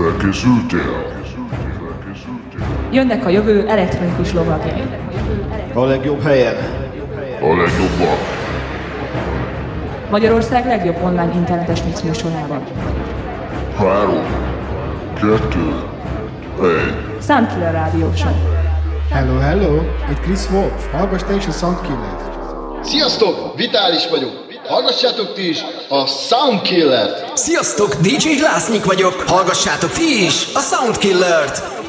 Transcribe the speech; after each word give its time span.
Felkészültél? 0.00 1.12
Jönnek 2.90 3.26
a 3.26 3.28
jövő 3.28 3.68
elektronikus 3.68 4.32
lovagjai. 4.32 4.82
A 5.74 5.84
legjobb 5.84 6.22
helyen. 6.22 6.56
A 7.40 7.46
legjobbak. 7.46 8.18
Magyarország 10.10 10.66
legjobb 10.66 11.02
online 11.02 11.32
internetes 11.34 11.82
mix 11.82 12.00
műsorában. 12.00 12.62
Három, 13.76 14.24
kettő, 15.14 15.82
egy. 16.60 17.22
Soundkiller 17.26 17.72
Rádió 17.72 18.12
Show. 18.14 18.32
Hello, 19.10 19.38
hello! 19.38 19.74
Itt 20.10 20.20
Chris 20.20 20.50
Wolf. 20.50 20.92
Hallgass 20.92 21.22
te 21.22 21.34
is 21.34 21.46
a 21.46 21.50
Soundkiller. 21.50 22.16
Sziasztok! 22.82 23.56
Vitális 23.56 24.08
vagyok. 24.08 24.32
Hallgassátok 24.68 25.34
ti 25.34 25.48
is 25.48 25.64
a 25.88 26.06
Soundkiller-t. 26.06 27.19
Sziasztok! 27.34 27.94
DJ 27.94 28.40
Lásznyik 28.40 28.84
vagyok. 28.84 29.24
Hallgassátok 29.26 29.90
ti 29.90 30.24
is 30.24 30.46
a 30.54 30.60
Soundkiller-t. 30.60 31.79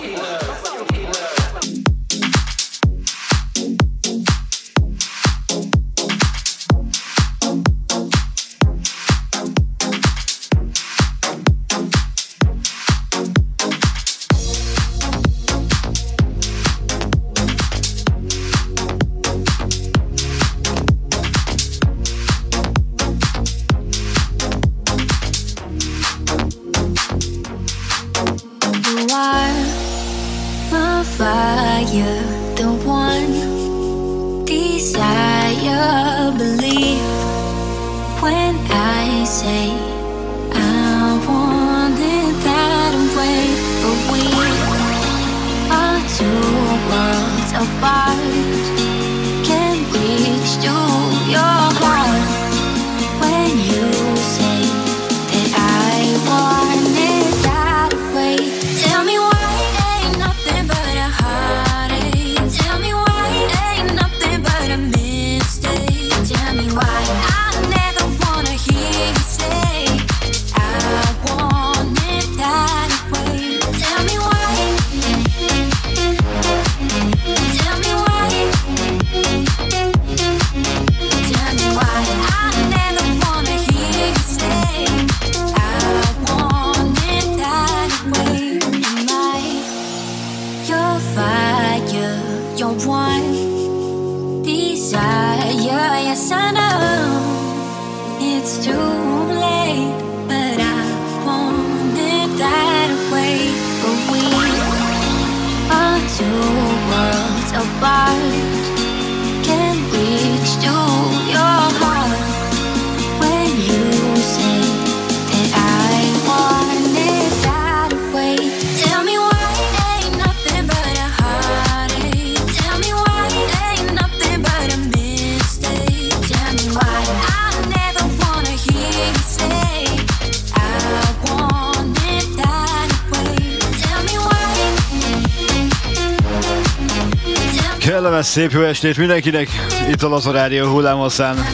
Szép 138.32 138.52
jó 138.52 138.62
estét 138.62 138.98
mindenkinek, 138.98 139.50
itt 139.90 140.04
a 140.04 140.10
Laza 140.10 140.32
Rádió 140.32 140.68
hullámoszán. 140.68 141.46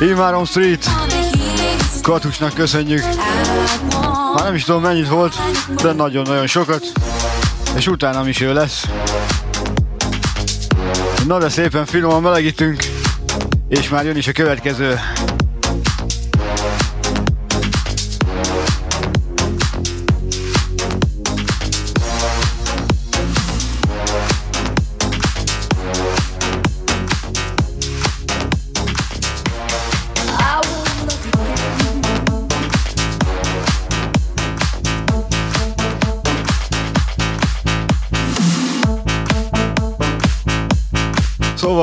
Imárom 0.00 0.44
Street, 0.44 0.84
Katusnak 2.02 2.54
köszönjük. 2.54 3.02
Már 4.34 4.44
nem 4.44 4.54
is 4.54 4.64
tudom 4.64 4.82
mennyit 4.82 5.08
volt, 5.08 5.34
de 5.82 5.92
nagyon-nagyon 5.92 6.46
sokat, 6.46 6.92
és 7.76 7.86
utána 7.86 8.28
is 8.28 8.40
ő 8.40 8.52
lesz. 8.52 8.86
Na 11.26 11.38
de 11.38 11.48
szépen 11.48 11.86
finoman 11.86 12.22
melegítünk, 12.22 12.84
és 13.68 13.88
már 13.88 14.04
jön 14.04 14.16
is 14.16 14.26
a 14.26 14.32
következő 14.32 15.00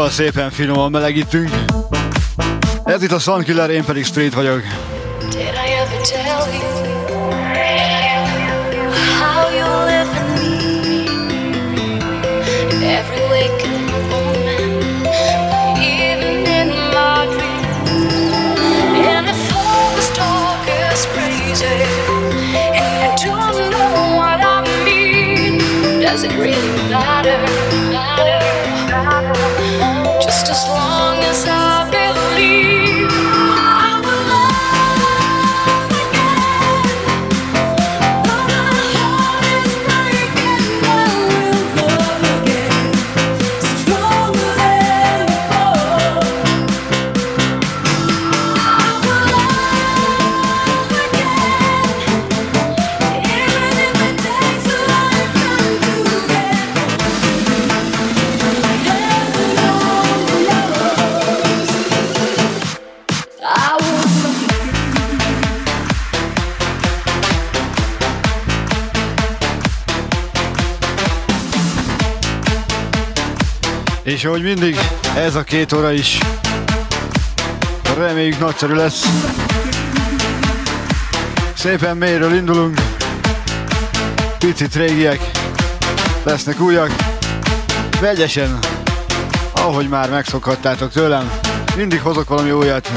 Szóval 0.04 0.18
szépen 0.18 0.52
finoman 0.52 0.92
melegítünk. 0.92 1.50
Ez 2.84 3.04
itt 3.04 3.12
a 3.12 3.20
Sunkiller, 3.20 3.70
én 3.70 3.84
pedig 3.84 4.06
Street 4.06 4.34
vagyok. 4.34 4.62
Did 5.30 5.40
I 5.40 5.72
ever 5.72 6.02
És 74.14 74.26
ahogy 74.26 74.44
mindig, 74.44 74.78
ez 75.16 75.36
a 75.36 75.44
két 75.44 75.74
óra 75.74 75.92
is. 75.92 76.18
Reméljük 77.98 78.40
nagyszerű 78.40 78.74
lesz. 78.74 79.06
Szépen 81.54 81.98
mélyről 81.98 82.34
indulunk. 82.34 82.82
Picit 84.40 84.76
régiek. 84.76 85.32
Lesznek 86.24 86.60
újak. 86.60 86.96
Vegyesen. 88.02 88.60
Ahogy 89.54 89.90
már 89.90 90.10
megszokhattátok 90.10 90.92
tőlem, 90.92 91.32
mindig 91.76 92.02
hozok 92.02 92.30
valami 92.30 92.52
újat. 92.52 92.92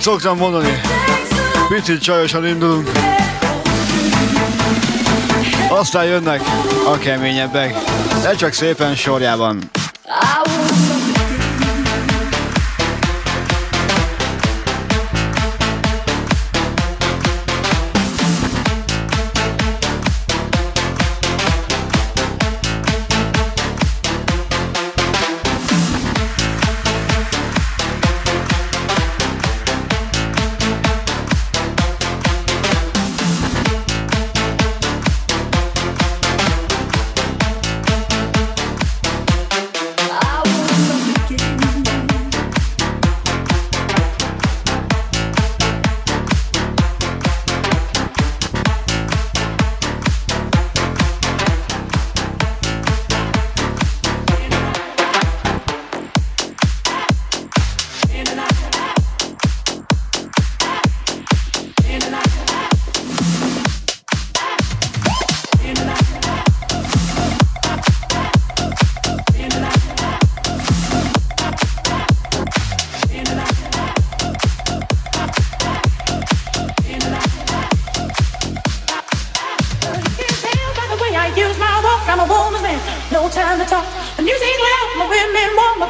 Amit 0.00 0.12
szoktam 0.12 0.38
mondani, 0.38 0.80
picit 1.68 2.02
csajosan 2.02 2.46
indulunk, 2.46 2.90
aztán 5.68 6.04
jönnek 6.04 6.40
a 6.86 6.98
keményebbek, 6.98 7.74
de 8.22 8.34
csak 8.34 8.52
szépen 8.52 8.94
sorjában. 8.94 9.70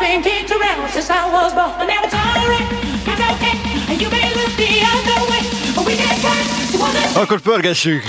been 0.00 0.22
kicked 0.22 0.50
around 0.50 0.70
Akkor 7.14 7.40
pörgessük! 7.40 8.02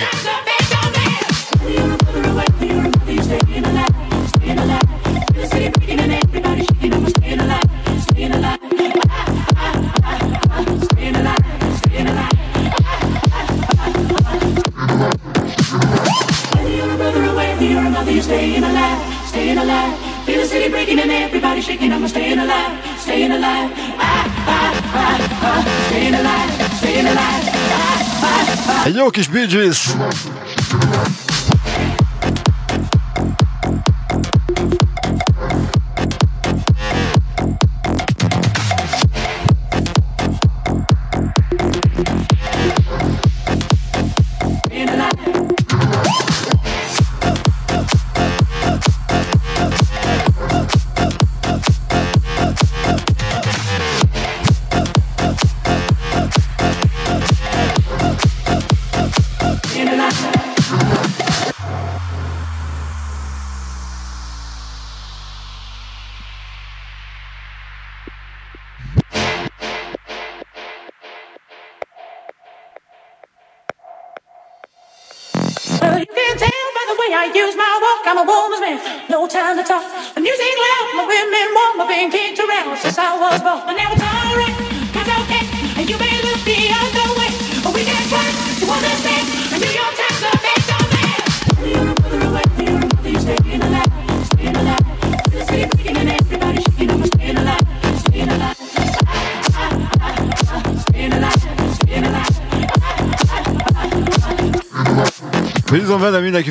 Egy 28.85 28.95
jó 28.95 29.09
kis 29.09 29.27
Bee 29.27 29.45
Gees. 29.45 29.89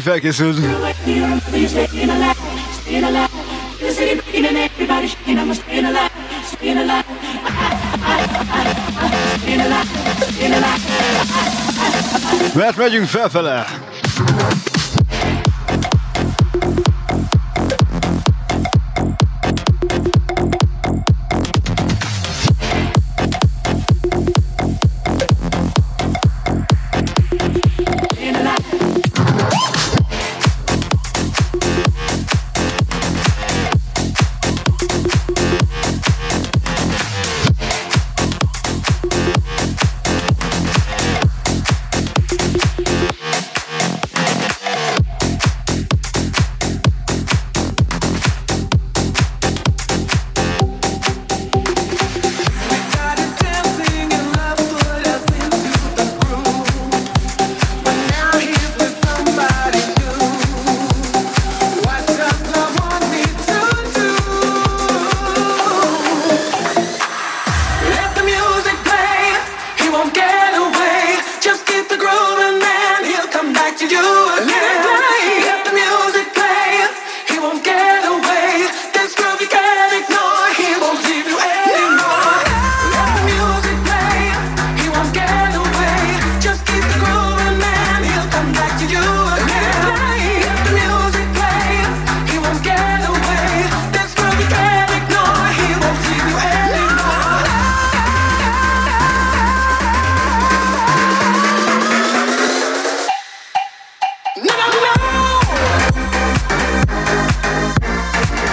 mindenki 0.05 0.31
felkészült. 0.31 0.59
Mert 12.55 12.77
megyünk 12.77 13.07
felfele! 13.07 13.67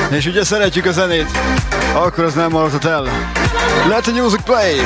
És 0.09 0.25
ugye 0.25 0.43
szeretjük 0.43 0.85
a 0.85 0.91
zenét, 0.91 1.27
akkor 1.93 2.23
az 2.23 2.33
nem 2.33 2.51
maradhat 2.51 2.85
el. 2.85 3.03
Let 3.87 4.01
the 4.01 4.21
music 4.21 4.41
play! 4.43 4.81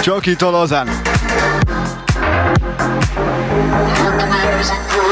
Csak 0.00 0.26
itt 0.26 0.42
a 0.42 0.50
lazán. 0.50 0.86
Let 0.86 0.96
the 4.16 4.26
music 4.26 4.76
play. 4.88 5.11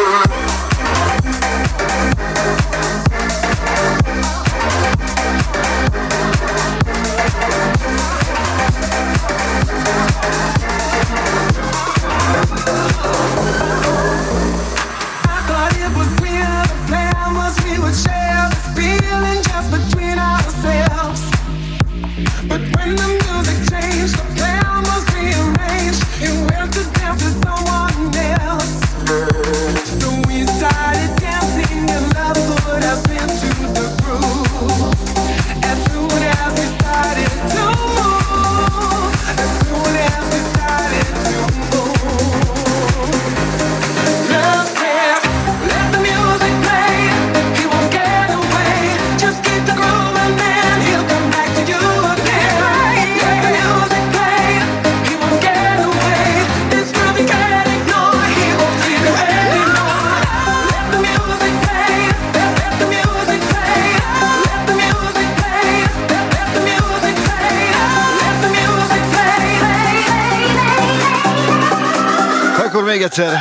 még 73.01 73.09
egyszer. 73.09 73.39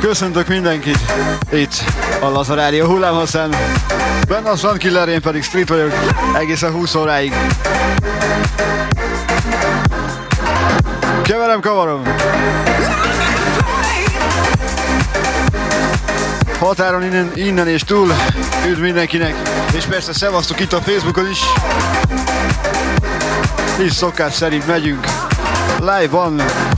Köszöntök 0.00 0.48
mindenkit 0.48 0.98
itt 1.52 1.84
a 2.20 2.28
Lazarádió 2.28 2.86
hullámhosszán. 2.86 3.54
Benne 4.28 4.50
a 4.50 4.56
Sunkiller, 4.56 5.08
én 5.08 5.20
pedig 5.20 5.42
street 5.42 5.68
vagyok 5.68 5.92
egészen 6.34 6.72
20 6.72 6.94
óráig. 6.94 7.32
Keverem, 11.22 11.60
kavarom. 11.60 12.02
Határon 16.58 17.02
innen, 17.02 17.30
innen 17.34 17.68
és 17.68 17.82
túl. 17.82 18.12
Üdv 18.68 18.80
mindenkinek. 18.80 19.34
És 19.76 19.84
persze 19.84 20.12
szevasztok 20.12 20.60
itt 20.60 20.72
a 20.72 20.80
Facebookon 20.80 21.30
is. 21.30 21.40
És 23.78 23.92
szokás 23.92 24.34
szerint 24.34 24.66
megyünk 24.66 25.06
live-on. 25.88 26.77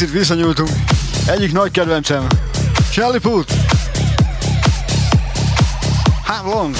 picit 0.00 0.18
visszanyúltunk. 0.18 0.68
Egyik 1.26 1.52
nagy 1.52 1.70
kedvencem, 1.70 2.26
Charlie 2.92 3.18
Puth. 3.18 3.52
Have 6.24 6.48
long. 6.48 6.74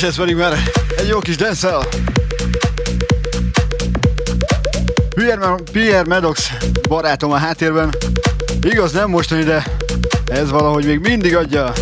Nos, 0.00 0.08
ez 0.08 0.16
pedig 0.16 0.36
már 0.36 0.62
egy 0.96 1.08
jó 1.08 1.18
kis 1.18 1.36
dance 1.36 1.78
Pierre, 5.14 5.54
Pierre 5.72 6.04
Medox 6.08 6.50
barátom 6.88 7.32
a 7.32 7.36
háttérben. 7.36 7.94
Igaz, 8.62 8.92
nem 8.92 9.10
mostani, 9.10 9.42
de 9.42 9.64
ez 10.26 10.50
valahogy 10.50 10.84
még 10.84 10.98
mindig 10.98 11.36
adja. 11.36 11.72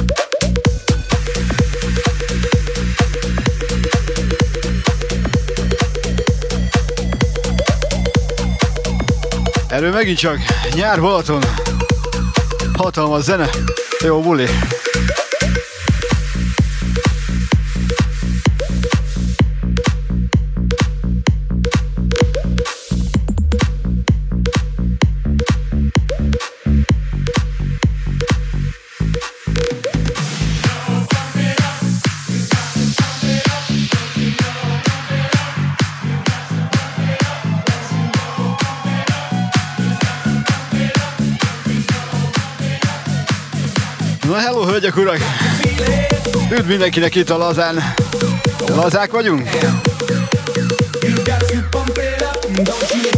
Erről 9.69 9.93
megint 9.93 10.19
csak 10.19 10.39
nyár 10.75 11.01
Balaton. 11.01 11.43
Hatalmas 12.73 13.23
zene. 13.23 13.49
Jó 14.01 14.21
buli. 14.21 14.47
Hölgyek, 44.81 44.97
urak! 44.97 45.19
Üdv 46.51 46.69
mindenkinek 46.69 47.15
itt 47.15 47.31
a 47.31 47.37
lazán. 47.37 47.95
Lazák 48.67 49.11
vagyunk? 49.11 49.49
You've 52.51 53.18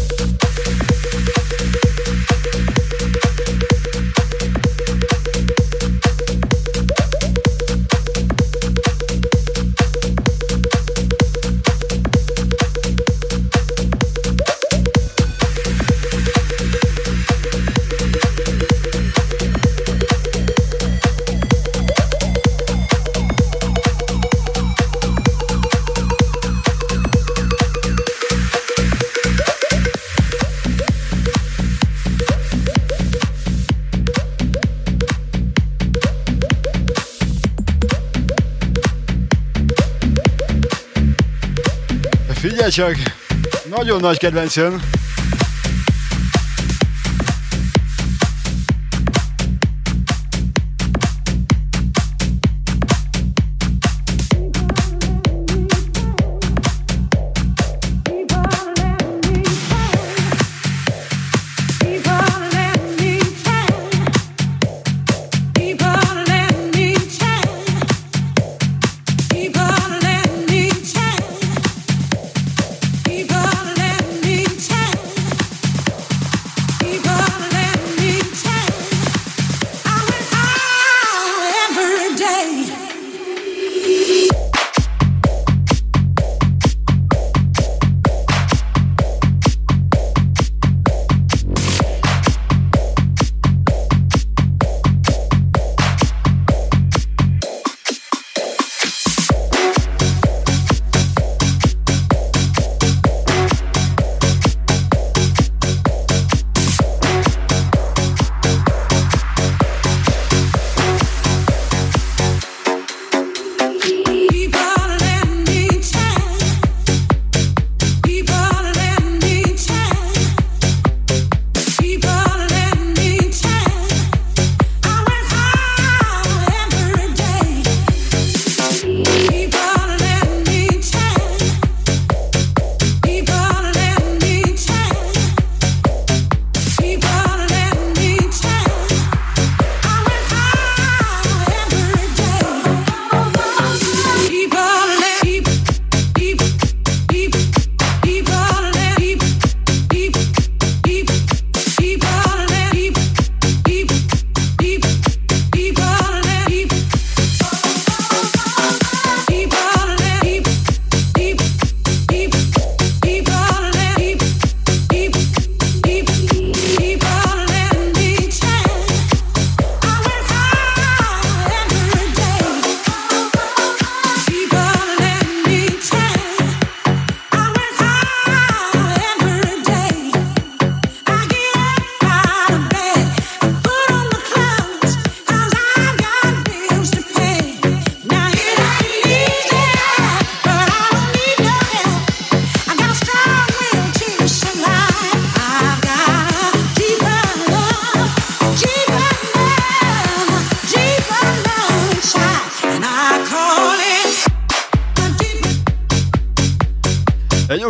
csak! 42.70 42.94
Nagyon 43.68 44.00
nagy 44.00 44.18
kedvencem. 44.18 44.80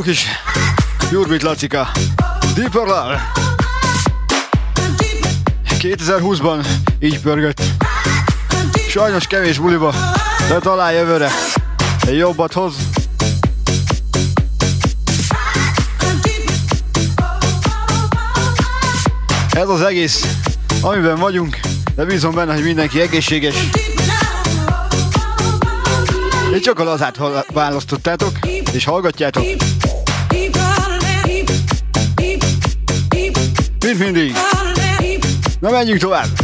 Jó 0.01 0.07
kis 0.07 0.27
Jurbit 1.11 1.43
Lacika. 1.43 1.91
Deeper 2.55 2.83
Love. 2.87 3.33
2020-ban 5.79 6.67
így 7.01 7.21
pörgött. 7.21 7.63
Sajnos 8.89 9.27
kevés 9.27 9.59
buliba, 9.59 9.95
de 10.49 10.59
talán 10.59 10.93
jövőre. 10.93 11.31
Egy 12.07 12.17
jobbat 12.17 12.53
hoz. 12.53 12.75
Ez 19.53 19.69
az 19.69 19.83
egész, 19.83 20.27
amiben 20.81 21.17
vagyunk, 21.17 21.61
de 21.95 22.05
bízom 22.05 22.35
benne, 22.35 22.55
hogy 22.55 22.65
mindenki 22.65 23.01
egészséges. 23.01 23.55
Én 26.53 26.61
csak 26.61 26.79
a 26.79 26.85
lazát 26.85 27.21
választottátok, 27.53 28.39
és 28.73 28.85
hallgatjátok. 28.85 29.45
Mint 33.91 34.03
mindig. 34.03 34.33
Na 35.61 35.71
menjünk 35.71 36.01
tovább! 36.01 36.40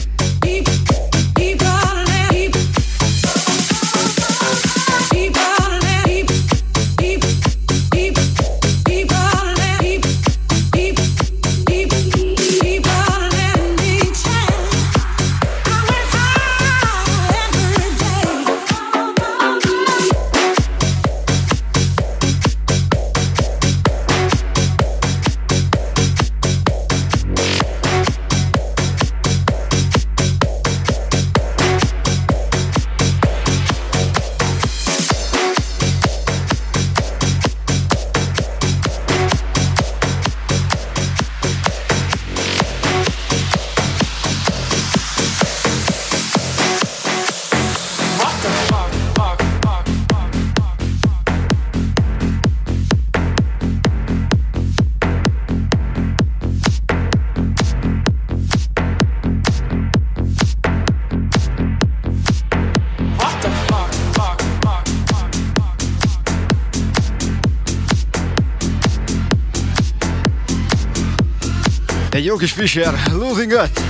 Jó 72.27 72.37
kis 72.37 72.53
Fischer, 72.53 72.95
Losing 73.13 73.53
It. 73.53 73.81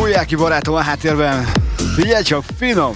Újjáki 0.00 0.34
barátom 0.34 0.74
a 0.74 0.80
háttérben. 0.80 1.46
Figyelj 1.96 2.22
csak, 2.22 2.44
finom! 2.56 2.92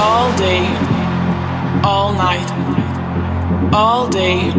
all 0.00 0.32
day, 0.36 0.60
all 1.82 2.12
night, 2.12 2.50
all 3.72 4.08
day, 4.08 4.52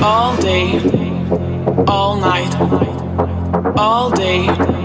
all 0.00 0.36
day, 0.36 0.80
all 1.86 2.16
night, 2.16 2.54
all 3.76 4.10
day, 4.10 4.81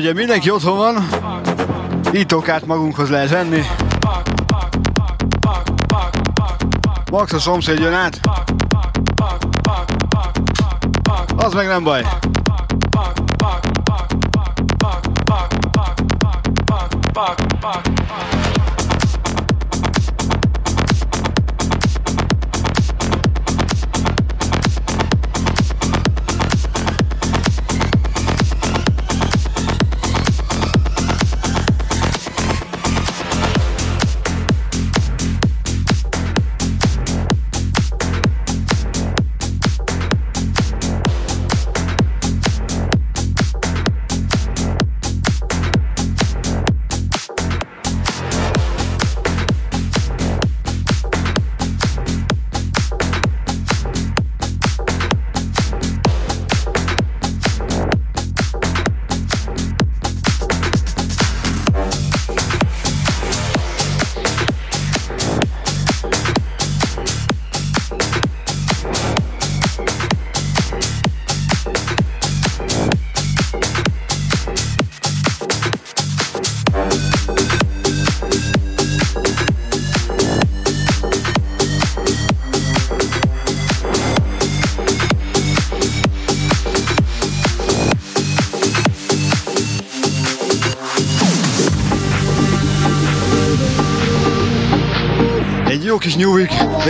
ugye 0.00 0.12
mindenki 0.12 0.50
otthon 0.50 0.76
van, 0.76 1.08
ítókát 2.12 2.66
magunkhoz 2.66 3.10
lehet 3.10 3.30
venni. 3.30 3.62
Max 7.10 7.32
a 7.32 7.38
szomszéd 7.38 7.78
jön 7.78 7.92
át. 7.92 8.20
Az 11.36 11.52
meg 11.52 11.66
nem 11.66 11.84
baj. 11.84 12.04
fuck. 17.12 17.49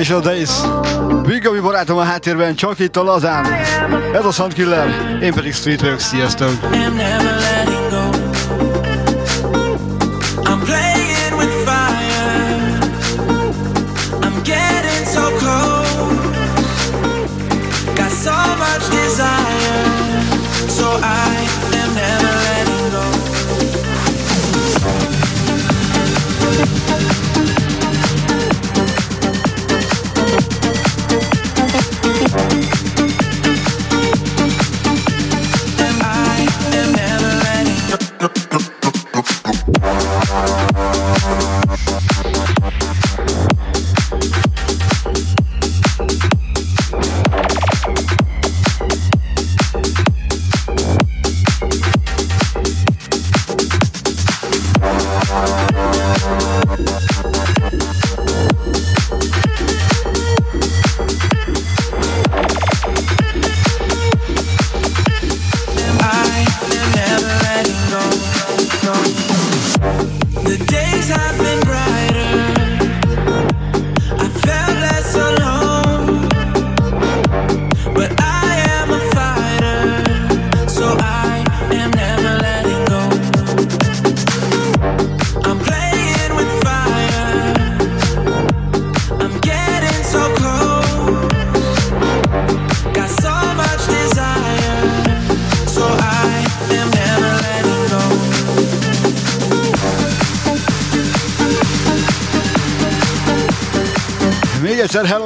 És 0.01 0.11
a 0.11 0.21
Days. 0.21 0.51
Vigami 1.23 1.59
barátom 1.59 1.99
a 1.99 2.03
háttérben, 2.03 2.55
csak 2.55 2.79
itt 2.79 2.97
a 2.97 3.03
lazán. 3.03 3.45
Ez 4.13 4.25
a 4.25 4.31
Soundkiller, 4.33 5.19
én 5.23 5.33
pedig 5.33 5.55
Street 5.55 5.81
vagyok, 5.81 5.99
sziasztok! 5.99 6.49
am 6.63 6.95
never 6.97 7.35
letting 7.41 7.91
go. 7.91 8.11
I'm 10.45 10.61
playing 10.65 11.37
with 11.39 11.53
fire. 11.65 12.79
I'm 14.23 14.43
getting 14.43 15.07
so 15.07 15.23
close. 15.39 15.89
Got 17.95 18.11
so 18.11 18.37
much 18.57 18.85
desire. 18.91 19.85
So 20.69 20.87
I 21.03 21.40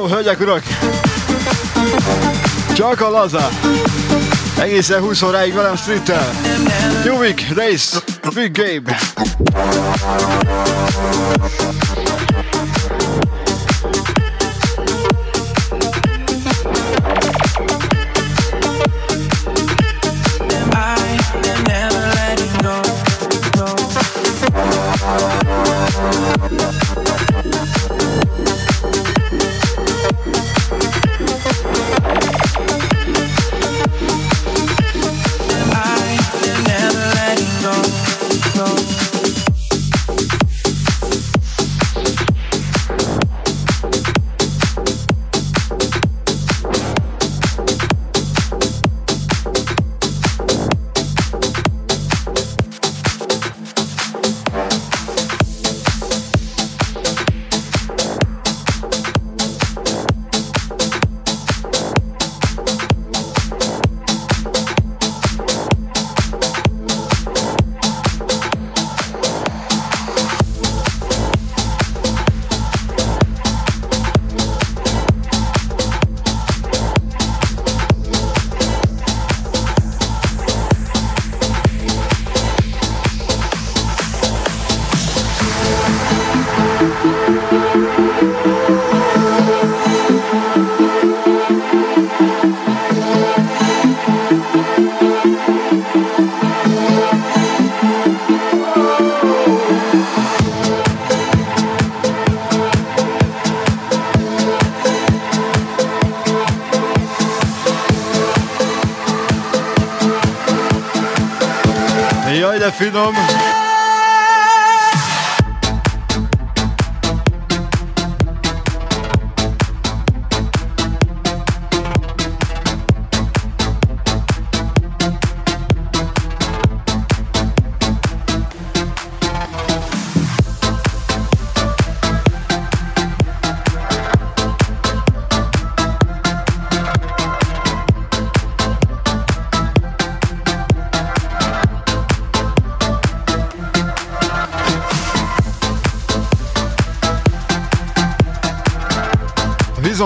hölgyek, 0.09 0.41
urak! 0.41 0.63
Csak 2.75 3.01
a 3.01 3.11
laza! 3.11 3.49
Egészen 4.59 5.01
20 5.01 5.23
óráig 5.23 5.55
velem 5.55 5.77
streettel. 5.77 6.31
New 7.05 7.19
week, 7.19 7.45
race, 7.55 7.99
big 8.35 8.53
game. 8.53 8.97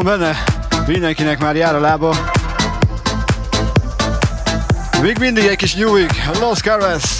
Benne, 0.08 0.44
mindenkinek 0.86 1.38
már 1.38 1.56
jár 1.56 1.74
a 1.74 1.80
lába. 1.80 2.16
Még 5.02 5.18
mindig 5.18 5.44
egy 5.44 5.56
kis 5.56 5.74
New 5.74 5.92
Week, 5.92 6.38
Los 6.40 6.60
Carves. 6.60 7.17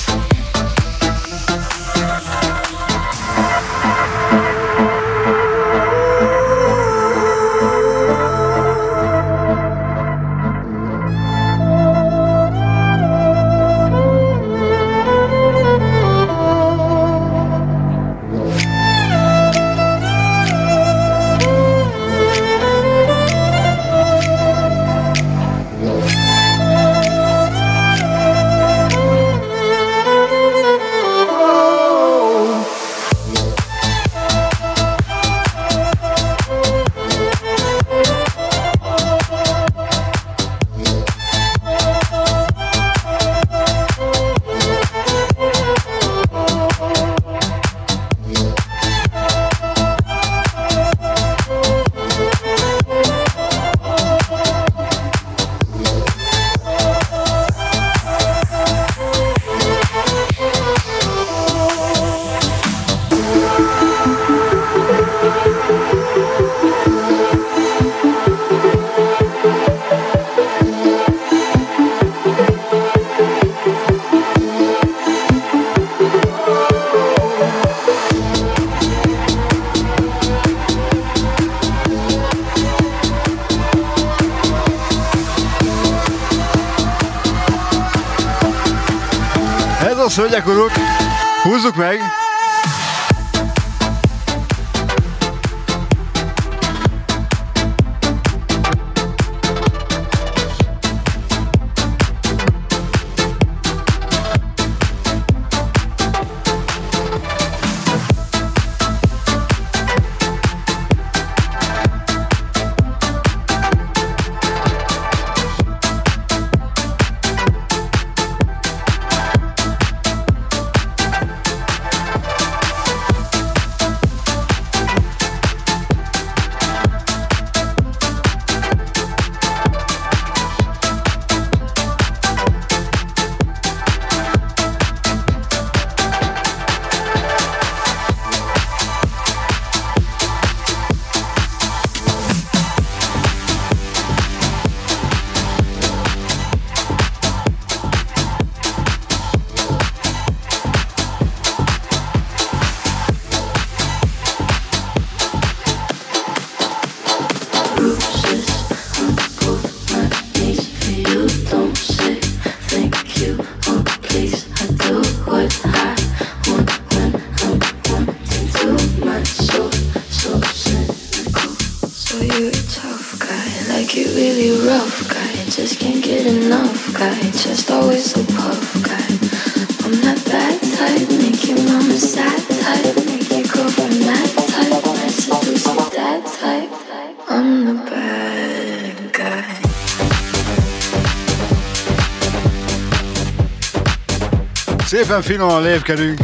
Szépen 195.08 195.22
finoman 195.22 195.62
lépkedünk 195.62 196.20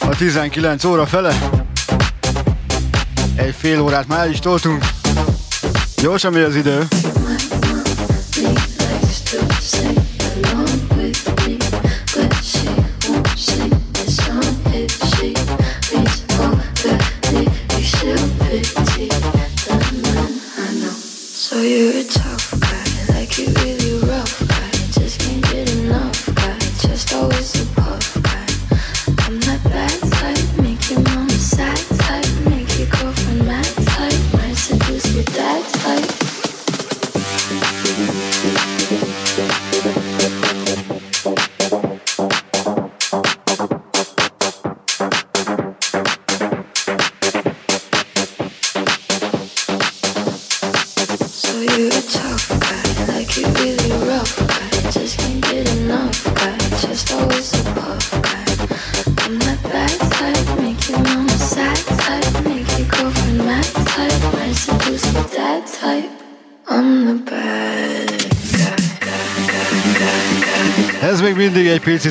a 0.00 0.16
19 0.16 0.84
óra 0.84 1.06
fele. 1.06 1.34
Egy 3.36 3.54
fél 3.58 3.80
órát 3.80 4.06
már 4.06 4.30
is 4.30 4.38
toltunk. 4.38 4.84
Gyorsan 5.96 6.32
megy 6.32 6.42
az 6.42 6.56
idő. 6.56 6.88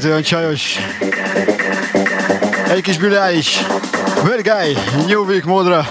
olyan 0.05 0.21
csajos. 0.21 0.77
Egy 2.69 2.81
kis 2.81 2.97
büláj 2.97 3.35
is. 3.35 3.65
Bad 4.23 4.41
guy, 4.41 4.77
New 5.07 5.25
Week 5.25 5.43
módra. 5.45 5.87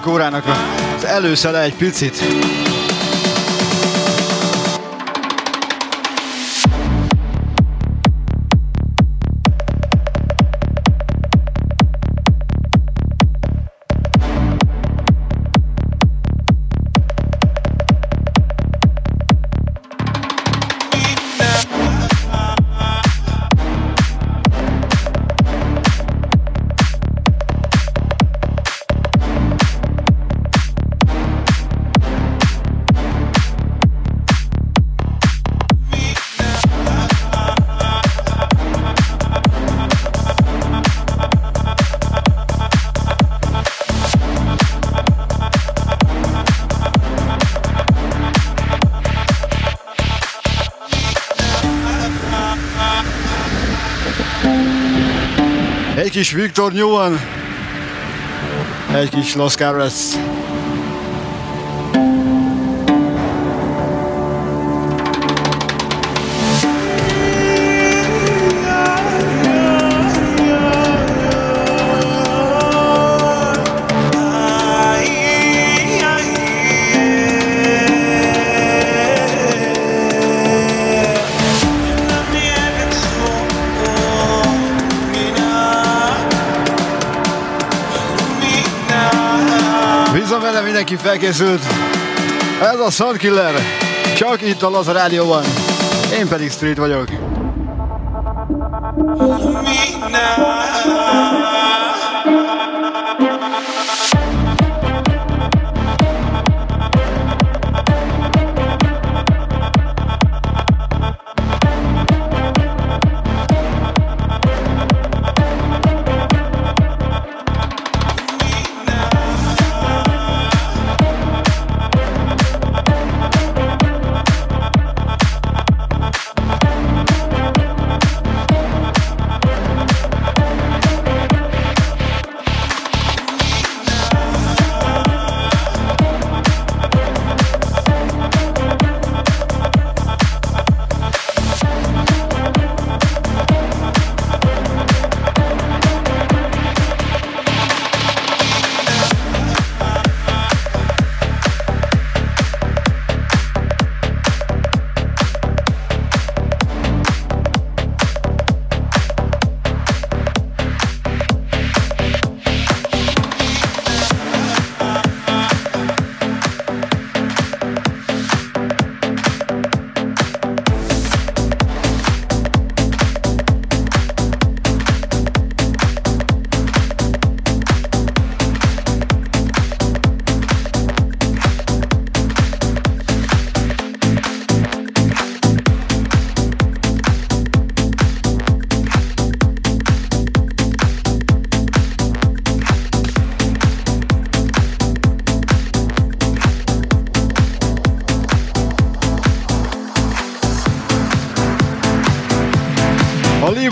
második 0.00 0.06
órának 0.06 0.44
az 0.96 1.04
előszele 1.04 1.62
egy 1.62 1.74
picit. 1.74 2.59
kis 56.20 56.32
Viktor 56.32 56.72
Nyúan, 56.72 57.20
egy 58.94 59.08
kis 59.08 59.34
Los 59.34 59.54
Carlos. 59.54 59.94
mindenki 90.90 91.08
felkészült. 91.08 91.62
Ez 92.62 92.80
a 92.80 92.90
Sunkiller. 92.90 93.54
Csak 94.16 94.42
itt 94.42 94.62
a 94.62 94.70
Lazar 94.70 94.94
Rádióban. 94.94 95.44
Én 96.18 96.28
pedig 96.28 96.50
Street 96.50 96.76
vagyok. 96.76 97.08
Midnight. 100.00 100.99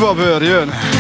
Libabőr 0.08 0.42
jön. 0.42 0.97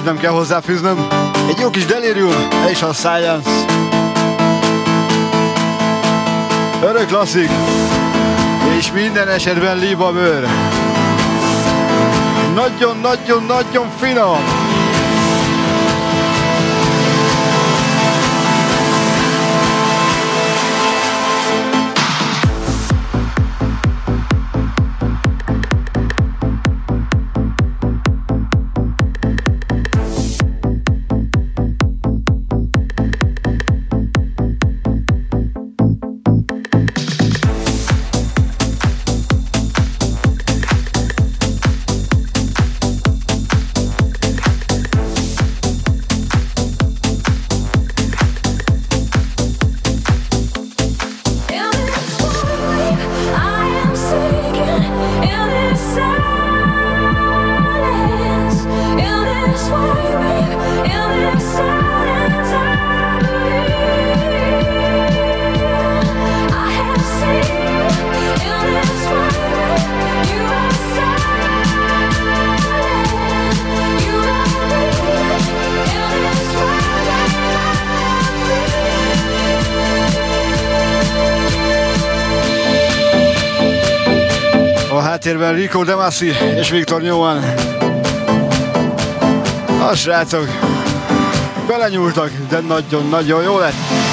Semmit 0.00 0.14
nem 0.14 0.22
kell 0.22 0.32
hozzáfűznöm. 0.32 1.06
Egy 1.48 1.58
jó 1.58 1.70
kis 1.70 1.84
delirium 1.84 2.48
és 2.70 2.82
a 2.82 2.92
science. 2.92 3.50
Örök 6.82 7.06
klasszik. 7.06 7.50
És 8.78 8.92
minden 8.92 9.28
esetben 9.28 9.78
liba 9.78 10.12
bőr. 10.12 10.46
Nagyon-nagyon-nagyon 12.54 13.90
finom. 13.98 14.59
háttérben 85.30 85.54
Rico 85.54 85.84
Demasi 85.84 86.32
és 86.58 86.70
Viktor 86.70 87.02
Nyoman. 87.02 87.42
A 89.90 89.94
srácok 89.94 90.48
belenyúltak, 91.66 92.30
de 92.48 92.60
nagyon-nagyon 92.60 93.42
jó 93.42 93.58
lett. 93.58 94.09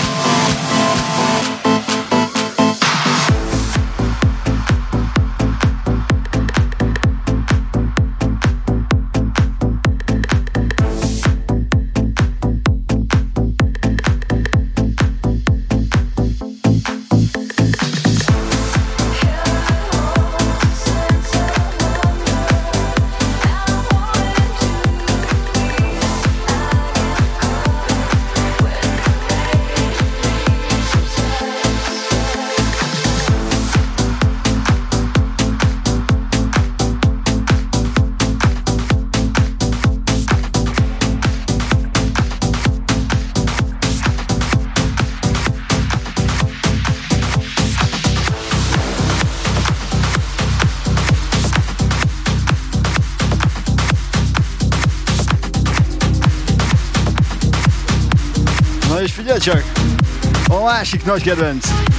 Klassik 60.87 61.05
Noise 61.05 61.35
Games. 61.35 61.96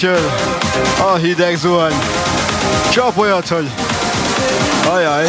frissül 0.00 0.30
a 1.06 1.14
hideg 1.14 1.56
zuhany. 1.56 1.94
Csap 2.90 3.18
olyat, 3.18 3.48
hogy 3.48 3.70
ajaj. 4.88 5.28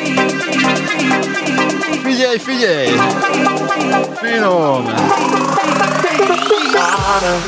Figliei, 2.21 2.39
filho 2.39 2.69
aí. 2.69 2.95
Para, 6.73 7.39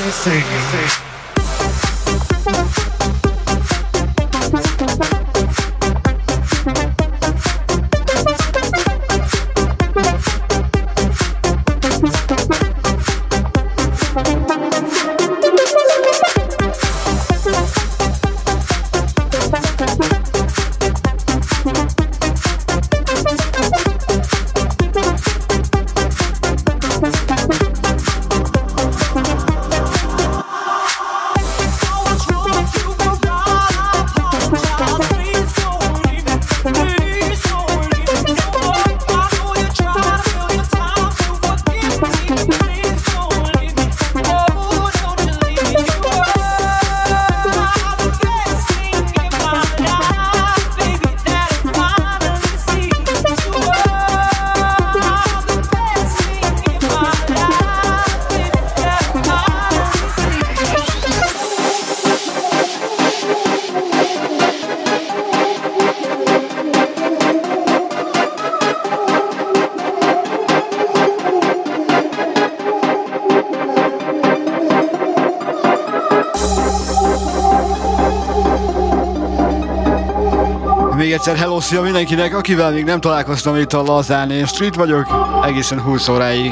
egyszer 81.26 81.42
hello 81.42 81.60
szia 81.60 81.82
mindenkinek, 81.82 82.36
akivel 82.36 82.72
még 82.72 82.84
nem 82.84 83.00
találkoztam 83.00 83.56
itt 83.56 83.74
a 83.74 83.82
Lazán, 83.82 84.32
és 84.32 84.50
itt 84.60 84.74
vagyok 84.74 85.08
egészen 85.46 85.82
20 85.82 86.08
óráig. 86.08 86.52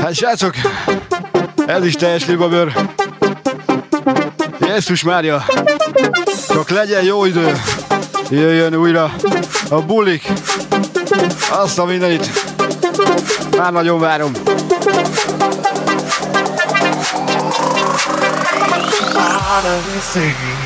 Hát 0.00 0.14
srácok, 0.14 0.54
ez 1.66 1.84
is 1.84 1.94
teljes 1.94 2.26
libabőr. 2.26 2.72
Jézus 4.60 5.02
Mária, 5.02 5.44
csak 6.48 6.70
legyen 6.70 7.04
jó 7.04 7.24
idő, 7.24 7.60
jöjjön 8.30 8.74
újra 8.74 9.14
a 9.68 9.80
bulik. 9.80 10.32
Azt 11.50 11.78
a 11.78 11.84
mindenit. 11.84 12.30
Már 13.56 13.72
nagyon 13.72 14.00
várom. 14.00 14.32
Out 19.56 19.64
of 19.64 20.12
the 20.12 20.65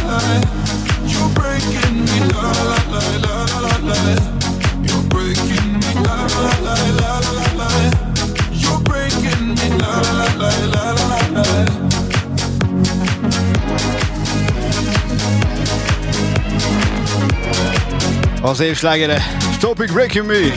Az 18.41 18.59
év 18.59 18.75
slágere 18.75 19.21
Stop 19.53 19.81
It 19.81 19.93
Breaking 19.93 20.25
Me 20.25 20.53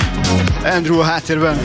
Andrew 0.77 0.99
a 0.99 1.05
háttérben. 1.05 1.61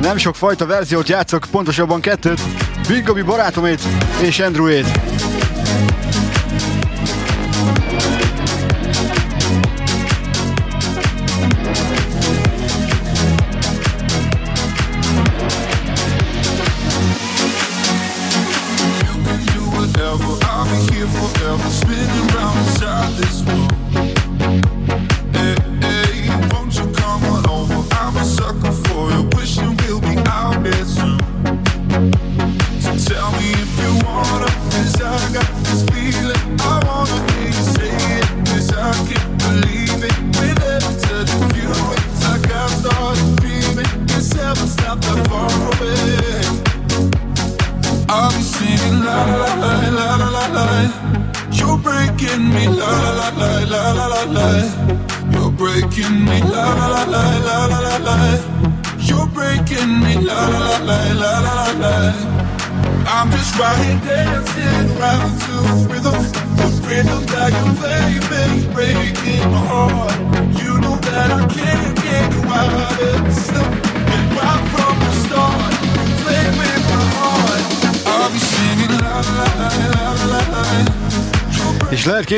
Nem 0.00 0.16
sok 0.16 0.36
fajta 0.36 0.66
verziót 0.66 1.08
játszok, 1.08 1.46
pontosabban 1.50 2.00
kettőt. 2.00 2.40
Big 2.88 3.04
Gabi 3.04 3.22
barátomét 3.22 3.80
és 4.20 4.38
Andrewét 4.38 4.86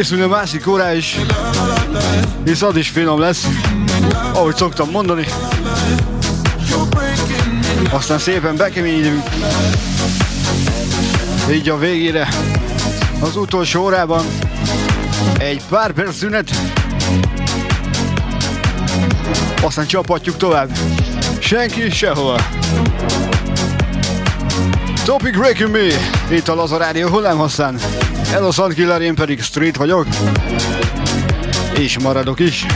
készülni 0.01 0.22
a 0.22 0.28
másik 0.28 0.66
órá 0.66 0.94
is 0.94 1.16
Hisz 2.44 2.62
az 2.62 2.76
is 2.76 2.88
finom 2.88 3.18
lesz 3.18 3.46
Ahogy 4.32 4.57
szoktam 4.57 4.90
mondani. 4.90 5.26
Aztán 7.90 8.18
szépen 8.18 8.57
bekeményedünk. 8.57 9.22
Így 11.51 11.68
a 11.68 11.78
végére 11.78 12.28
Az 13.20 13.36
utolsó 13.36 13.82
órában 13.82 14.24
Egy 15.38 15.62
pár 15.68 15.92
perc 15.92 16.16
szünet. 16.16 16.51
Aztán 19.62 19.86
csapatjuk 19.86 20.36
tovább. 20.36 20.70
Senki 21.38 21.90
sehova. 21.90 22.40
Topic 25.05 25.36
Breaking 25.36 25.70
Me 25.70 26.19
Itt 26.31 26.49
a 26.49 26.55
Laza 26.55 26.76
Rádió 26.76 27.09
hullámhosszán. 27.09 27.78
Ez 28.33 28.43
a 28.43 28.51
Soundkiller, 28.51 29.01
én 29.01 29.14
pedig 29.14 29.43
Street 29.43 29.76
vagyok. 29.76 30.07
És 31.74 31.99
maradok 31.99 32.41
is 32.41 32.66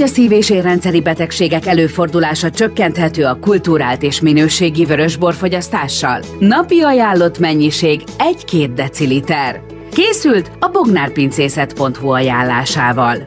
Hogy 0.00 0.08
a 0.08 0.12
szív- 0.12 0.32
és 0.32 0.50
érrendszeri 0.50 1.00
betegségek 1.00 1.66
előfordulása 1.66 2.50
csökkenthető 2.50 3.24
a 3.24 3.38
kultúrált 3.38 4.02
és 4.02 4.20
minőségi 4.20 4.84
vörösborfogyasztással? 4.84 6.22
Napi 6.38 6.80
ajánlott 6.80 7.38
mennyiség 7.38 8.02
1-2 8.18 8.70
deciliter. 8.74 9.60
Készült 9.92 10.50
a 10.58 10.68
bognárpincészet.hu 10.68 12.08
ajánlásával. 12.08 13.24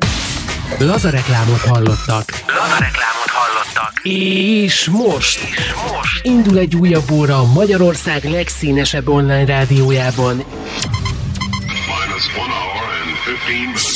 Laza 0.80 1.10
reklámot 1.10 1.60
hallottak. 1.60 2.24
Laza 2.48 2.80
reklámot 2.80 3.30
hallottak. 3.30 4.00
És 4.04 4.90
most, 4.90 5.40
és 5.42 5.74
most 5.92 6.26
indul 6.26 6.58
egy 6.58 6.76
újabb 6.76 7.12
óra 7.12 7.38
a 7.38 7.46
Magyarország 7.54 8.24
legszínesebb 8.24 9.08
online 9.08 9.46
rádiójában. 9.46 10.36
Minus 10.36 12.26
one 12.36 12.54
hour 12.54 12.90
and 13.02 13.38
15 13.46 13.93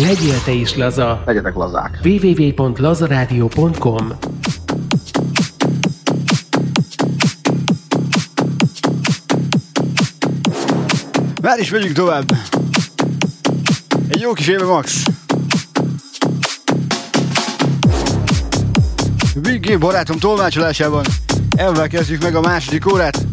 Legyél 0.00 0.42
te 0.44 0.52
is 0.52 0.76
laza. 0.76 1.22
Legyetek 1.26 1.54
lazák. 1.54 1.98
www.lazaradio.com 2.04 4.12
Már 11.42 11.58
is 11.58 11.70
megyünk 11.70 11.92
tovább. 11.92 12.30
Egy 14.08 14.20
jó 14.20 14.32
kis 14.32 14.46
éve 14.46 14.64
max. 14.64 15.02
Big 19.34 19.66
Game 19.66 19.78
barátom 19.78 20.18
tolmácsolásában 20.18 21.04
ezzel 21.56 21.88
kezdjük 21.88 22.22
meg 22.22 22.34
a 22.34 22.40
második 22.40 22.92
órát. 22.92 23.26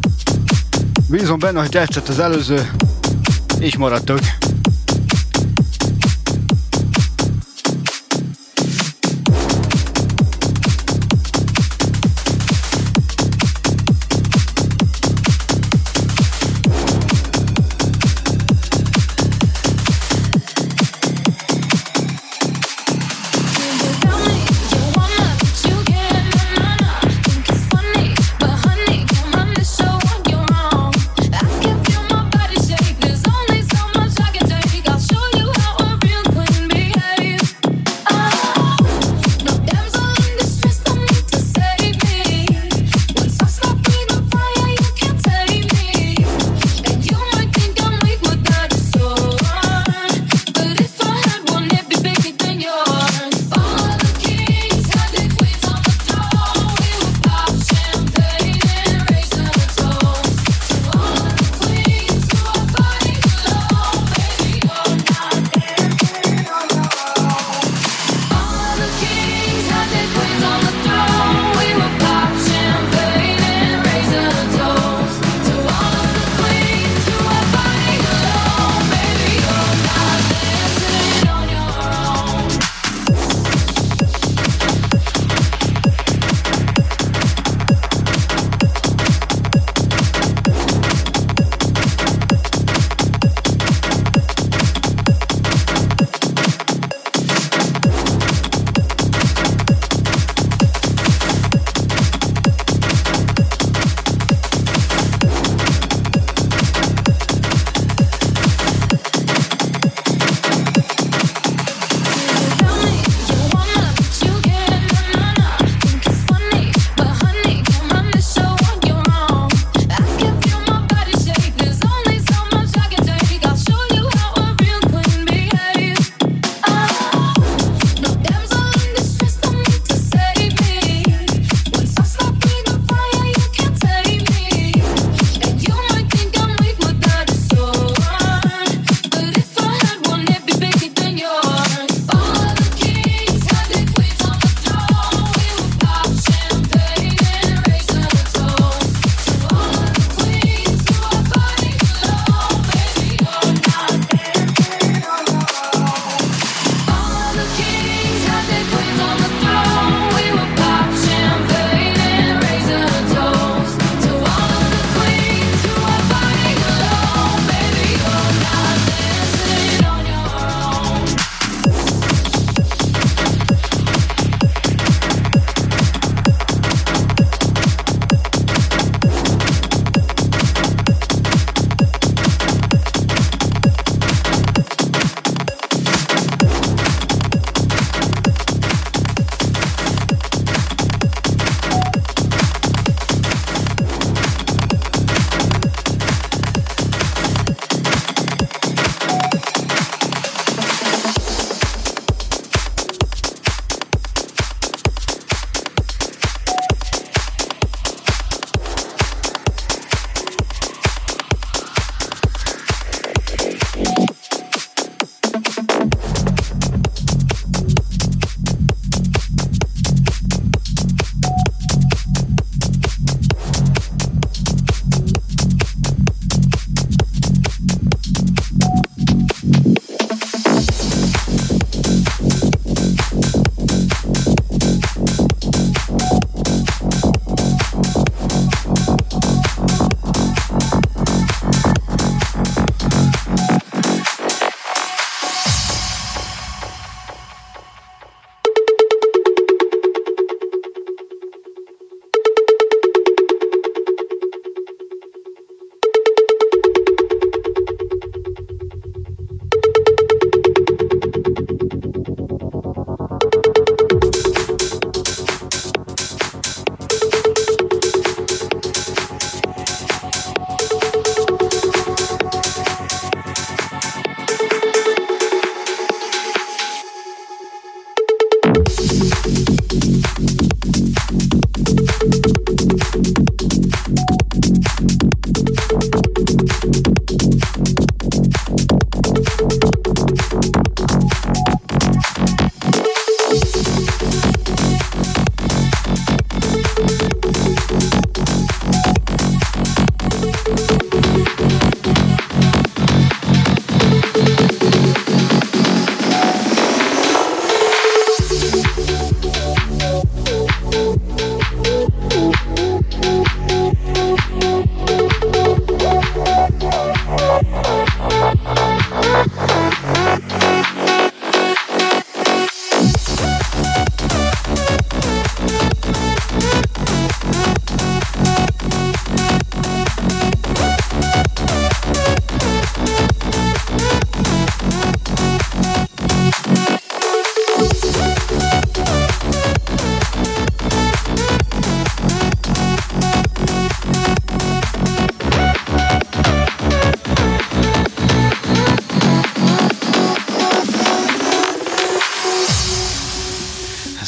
Bízom 1.10 1.40
benne, 1.40 1.60
hogy 1.60 1.70
tetszett 1.70 2.08
az 2.08 2.20
előző, 2.20 2.70
és 3.60 3.78
maradtok. 3.78 4.20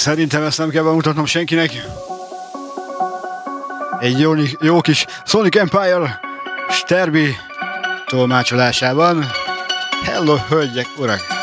Szerintem 0.08 0.44
ezt 0.44 0.58
nem 0.58 0.70
kell 0.70 0.84
bemutatnom 0.84 1.26
senkinek. 1.26 1.72
Egy 4.00 4.20
jó, 4.20 4.34
jó 4.62 4.82
kis 4.82 5.06
Sonic 5.26 5.56
Empire 5.56 6.20
Sterbi 6.70 7.36
tolmácsolásában. 8.06 9.26
Hello, 10.04 10.36
hölgyek, 10.36 10.88
urak! 10.98 11.37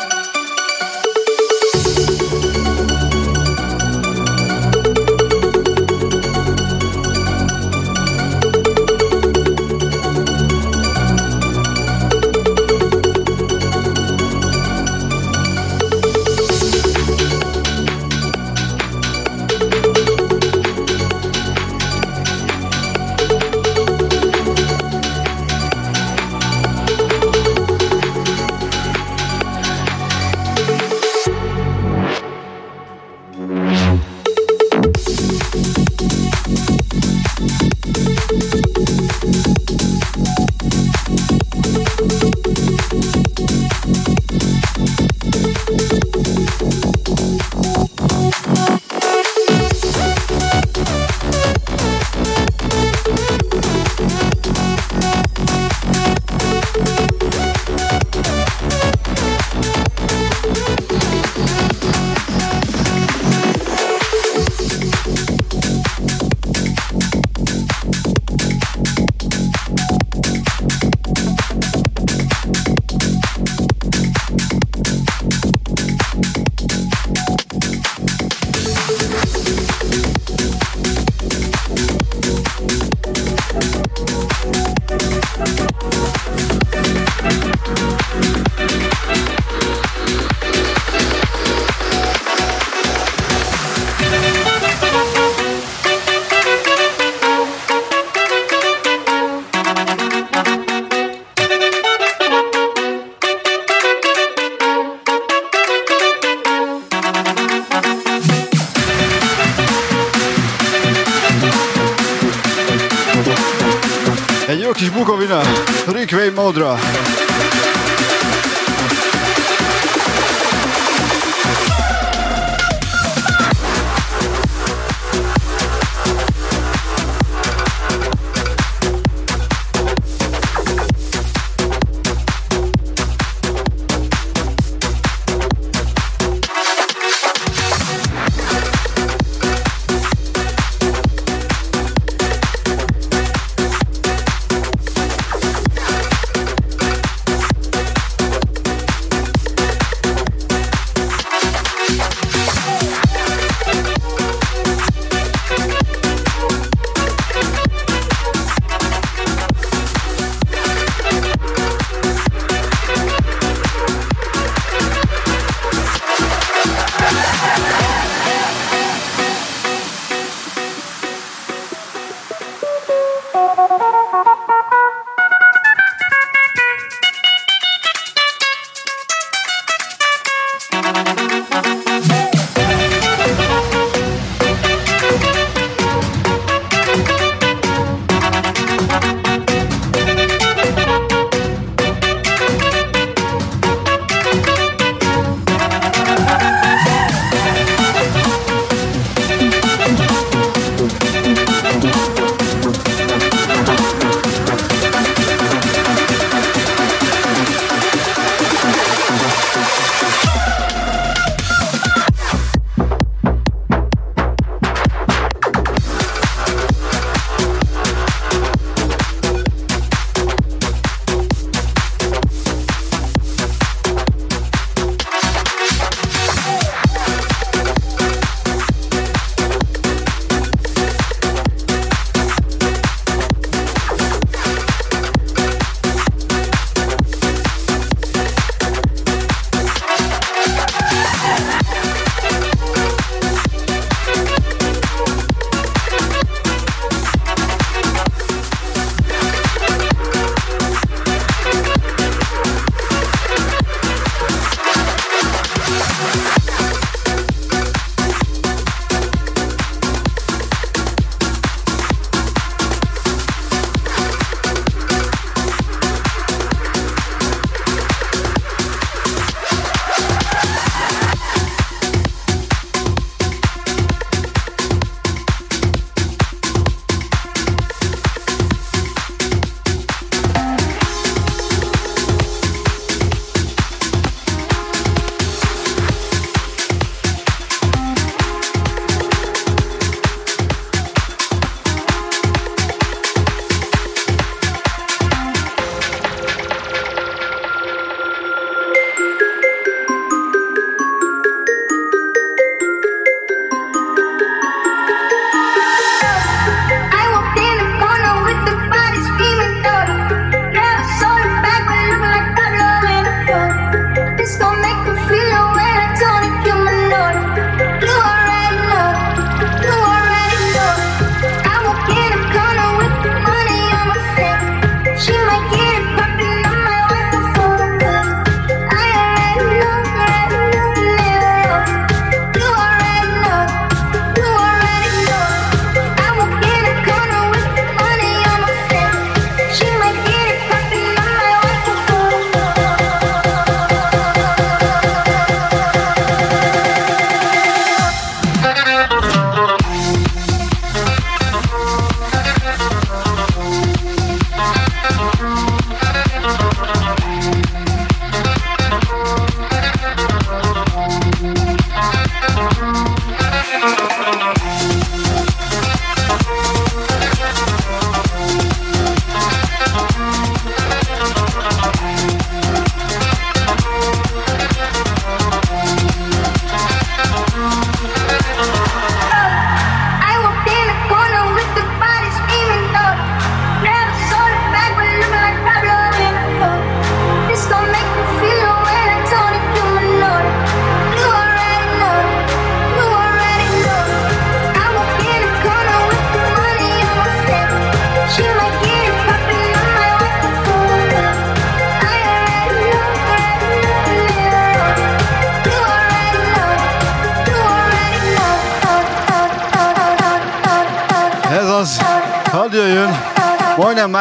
Odra. 116.45 116.77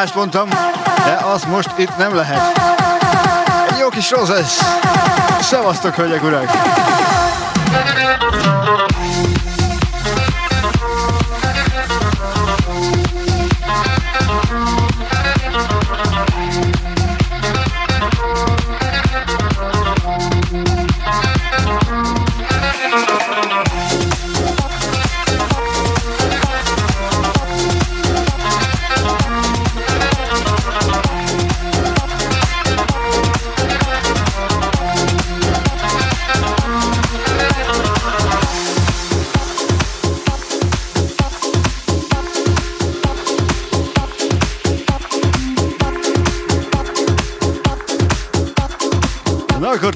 mást 0.04 0.16
mondtam, 0.16 0.48
de 1.04 1.18
az 1.32 1.44
most 1.44 1.70
itt 1.76 1.96
nem 1.96 2.14
lehet. 2.14 2.58
Egy 3.70 3.78
jó 3.78 3.88
kis 3.88 4.10
rossz 4.10 4.28
ez. 4.28 4.58
Szevasztok, 5.40 5.94
hölgyek, 5.94 6.22
urak! 6.22 6.73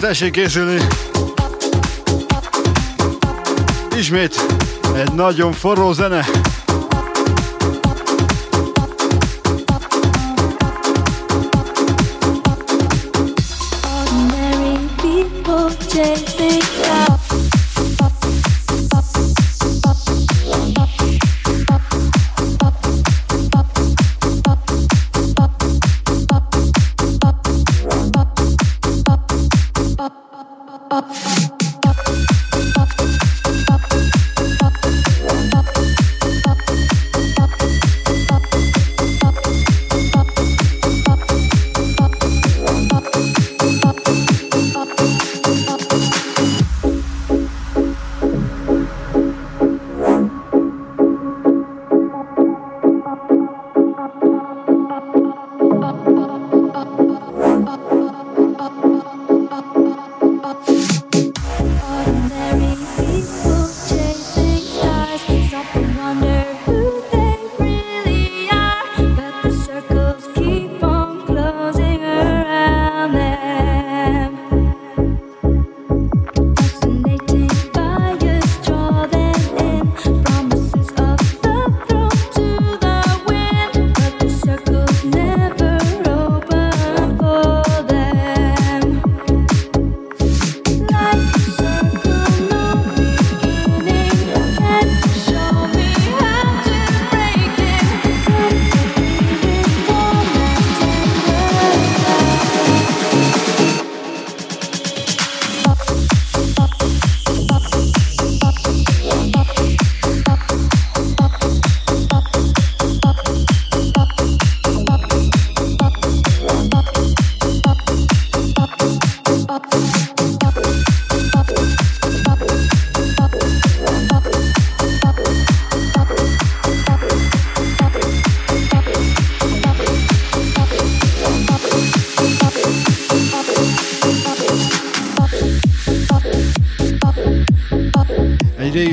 tessék 0.08 0.32
készülni! 0.32 0.80
Ismét 3.96 4.46
egy 4.94 5.12
nagyon 5.12 5.52
forró 5.52 5.92
zene. 5.92 6.26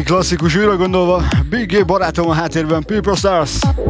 klasszikus 0.06 0.56
újra 0.56 0.76
gondolva, 0.76 1.24
Big 1.50 1.86
barátom 1.86 2.30
a 2.30 2.34
háttérben, 2.34 2.84
People 2.84 3.16
Stars. 3.16 3.85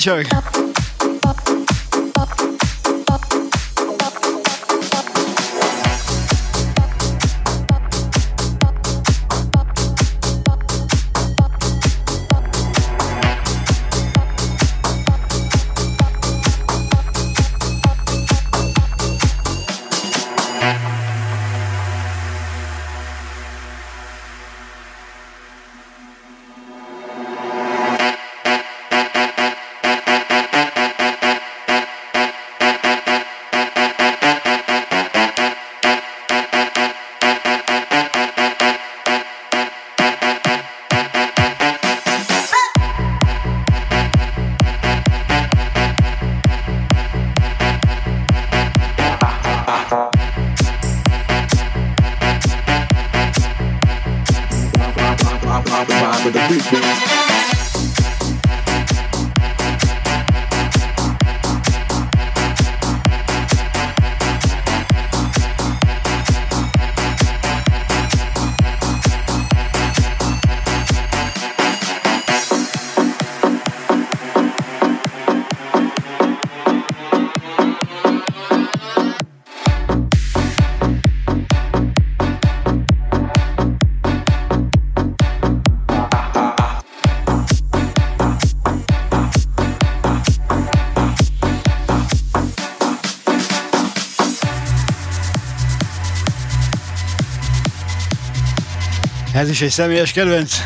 pleasure. 0.00 0.43
Ez 99.44 99.50
is 99.50 99.60
egy 99.60 99.70
személyes 99.70 100.12
kedvenc. 100.12 100.56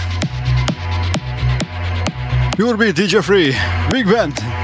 Pure 2.57 2.91
DJ 2.91 3.17
Free, 3.17 3.55
Big 3.89 4.05
Band. 4.07 4.58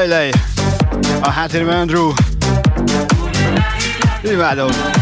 Lejlej, 0.00 0.32
a 1.20 1.30
háttérben 1.30 1.76
Andrew. 1.76 2.12
Imádom. 4.24 4.99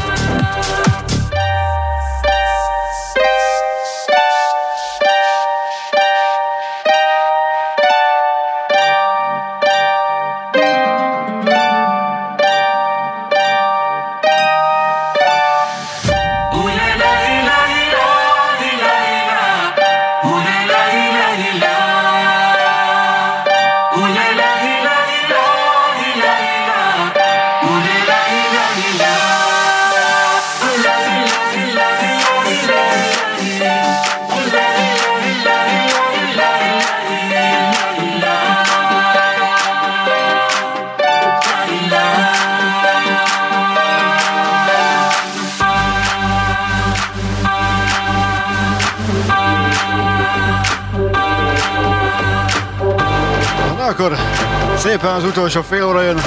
Utolsó 55.29 55.63
fél 55.63 55.85
óra 55.85 56.03
jön. 56.03 56.21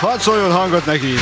Hadd 0.00 0.18
szóljon 0.18 0.52
hangot 0.52 0.86
neki! 0.86 1.14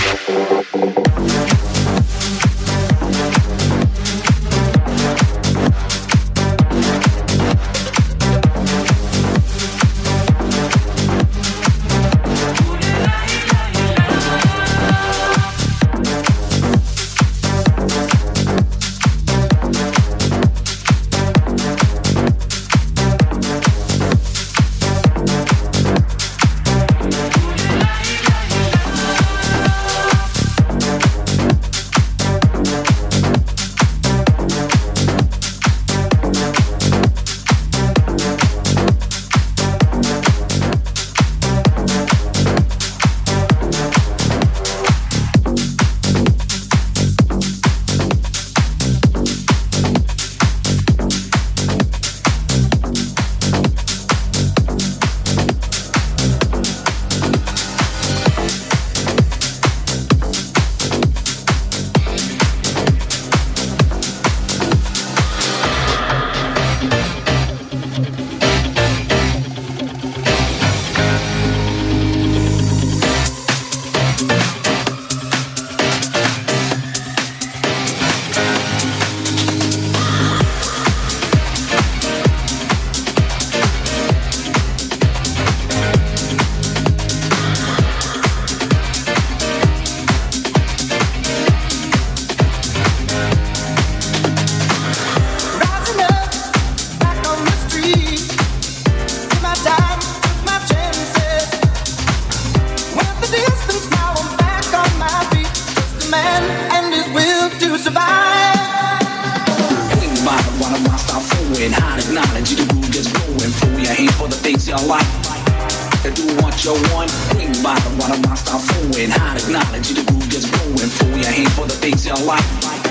what? 122.33 122.82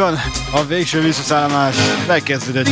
van, 0.00 0.20
a 0.52 0.64
végső 0.64 1.00
visszaszállomás 1.00 1.76
megkezdődött. 2.06 2.68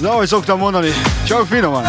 De 0.00 0.08
ahogy 0.08 0.26
szoktam 0.26 0.58
mondani, 0.58 0.92
csak 1.24 1.46
finoman. 1.46 1.84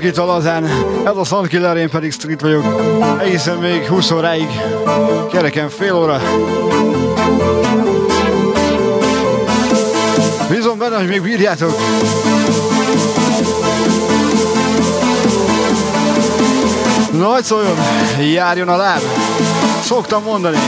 Csak 0.00 0.08
itt 0.10 0.18
a. 0.18 0.64
Ez 1.04 1.16
a 1.16 1.24
Soundkiller, 1.24 1.76
én 1.76 1.90
pedig 1.90 2.12
Street 2.12 2.40
vagyok. 2.40 2.64
Egészen 3.20 3.56
még 3.56 3.86
20 3.86 4.10
óráig. 4.10 4.46
Kereken 5.32 5.68
fél 5.68 5.94
óra. 5.94 6.20
Bízom 10.50 10.78
benne, 10.78 10.96
hogy 10.96 11.08
még 11.08 11.22
bírjátok. 11.22 11.72
Nagy 17.12 17.44
szóljon, 17.44 17.76
járjon 18.32 18.68
a 18.68 18.76
láb. 18.76 19.00
Szoktam 19.82 20.22
mondani. 20.22 20.58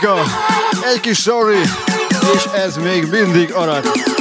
Lacika, 0.00 0.22
egy 0.94 1.00
kis 1.00 1.18
sorry, 1.18 1.60
és 2.34 2.44
ez 2.54 2.76
még 2.76 3.06
mindig 3.10 3.52
arat. 3.52 4.19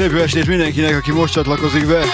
Szép 0.00 0.12
jó 0.12 0.18
estét 0.18 0.46
mindenkinek, 0.46 0.96
aki 0.96 1.12
most 1.12 1.32
csatlakozik 1.32 1.86
be. 1.86 2.04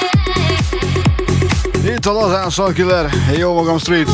Itt 1.85 2.07
a 2.07 2.13
Lazán 2.13 2.51
Soundkiller, 2.51 3.11
jó 3.39 3.55
magam 3.55 3.79
Street. 3.79 4.09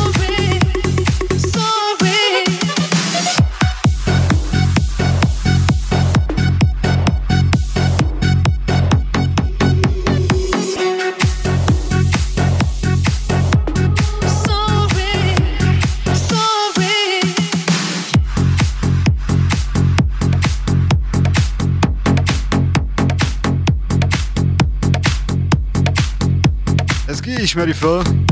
Ez 27.55 27.65
ki 27.65 28.22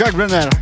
kis 0.00 0.14
Paul 0.14 0.59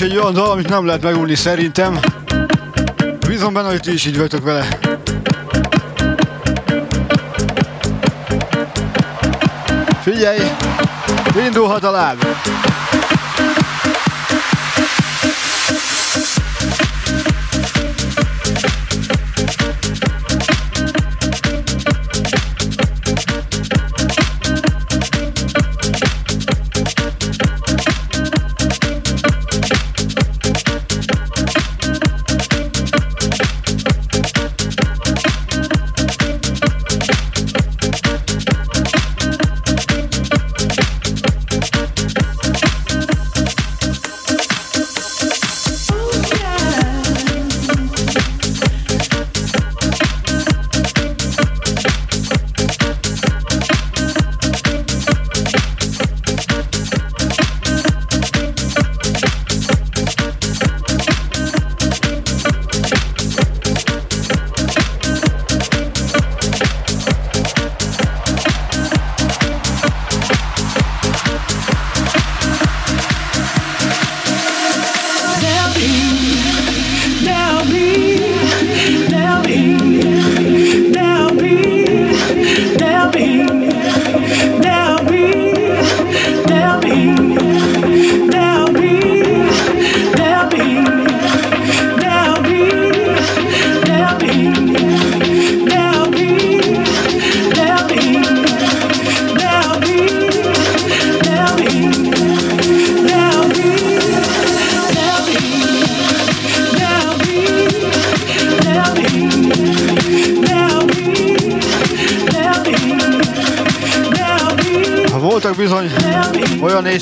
is 0.00 0.02
egy 0.02 0.16
olyan 0.16 0.32
dal, 0.32 0.50
amit 0.50 0.68
nem 0.68 0.86
lehet 0.86 1.02
megúrni 1.02 1.34
szerintem. 1.34 1.98
Bízom 3.26 3.52
benne, 3.52 3.68
hogy 3.68 3.80
ti 3.80 3.92
is 3.92 4.06
így 4.06 4.18
vagytok 4.18 4.44
vele. 4.44 4.68
Figyelj! 10.02 10.38
Indulhat 11.46 11.84
a 11.84 11.90
láb! 11.90 12.24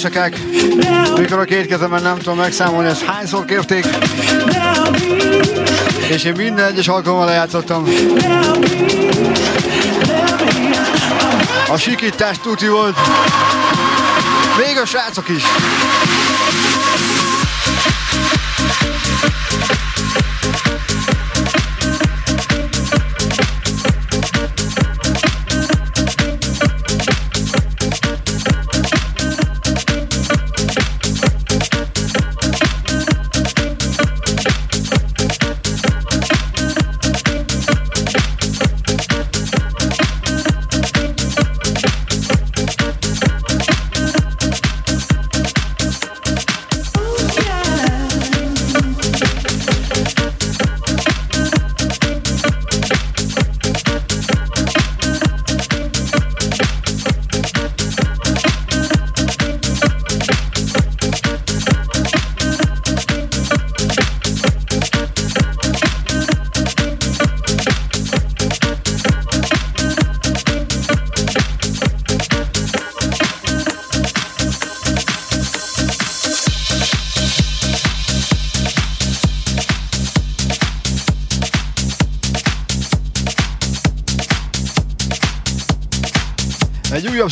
Éjszakák, 0.04 0.38
mikor 1.18 1.38
a 1.38 1.44
két 1.44 1.66
kezemen 1.66 2.02
nem 2.02 2.18
tudom 2.18 2.36
megszámolni, 2.36 2.88
ezt 2.88 3.04
hányszor 3.04 3.44
kérték, 3.44 3.86
és 6.08 6.24
én 6.24 6.32
minden 6.36 6.64
egyes 6.64 6.88
alkalommal 6.88 7.26
lejátszottam. 7.26 7.84
A 11.68 11.76
sikítás 11.76 12.38
tuti 12.42 12.68
volt, 12.68 12.96
még 14.66 14.78
a 14.78 14.86
srácok 14.86 15.28
is. 15.28 15.42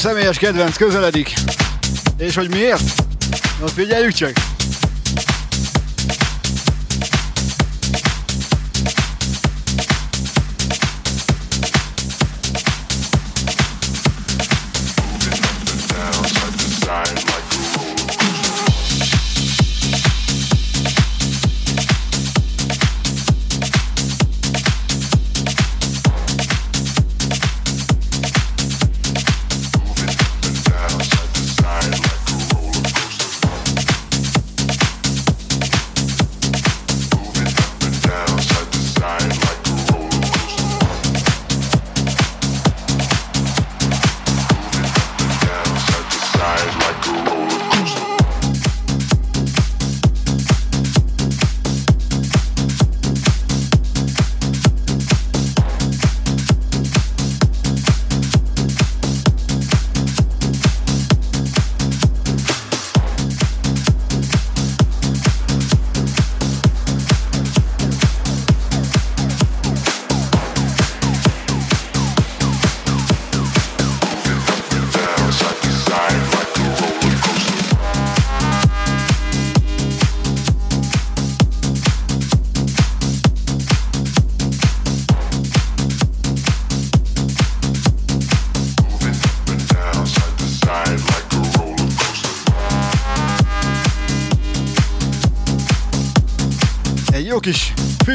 Személyes 0.03 0.39
kedvenc 0.39 0.77
közeledik. 0.77 1.33
És 2.19 2.35
hogy 2.35 2.49
miért? 2.51 3.05
Na 3.61 3.67
figyeljük 3.67 4.13
csak! 4.13 4.52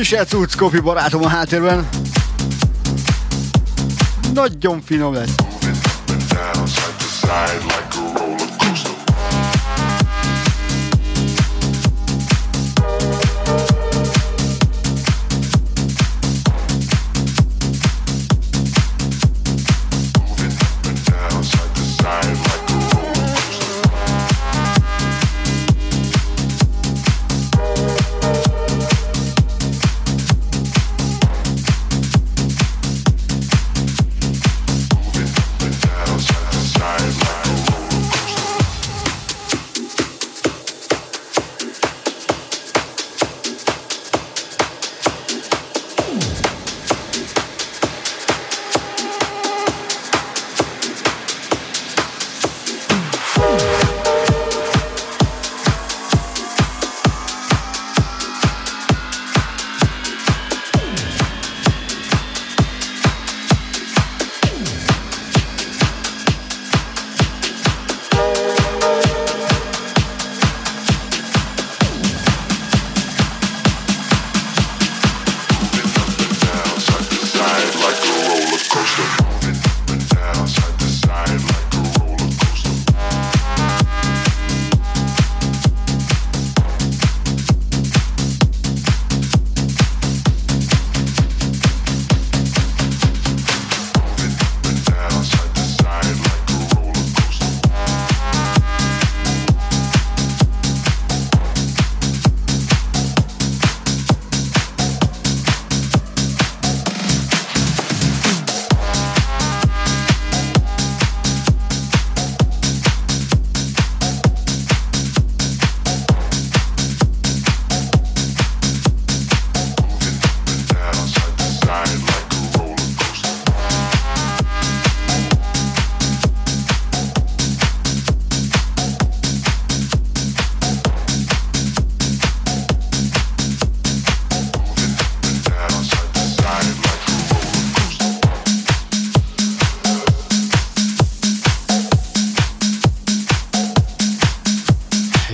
Kis 0.08 0.18
Fischer 0.18 0.28
cucc 0.28 0.56
kopi 0.56 0.80
barátom 0.80 1.24
a 1.24 1.28
háttérben. 1.28 1.88
Nagyon 4.34 4.82
finom 4.82 5.14
lesz. 5.14 5.47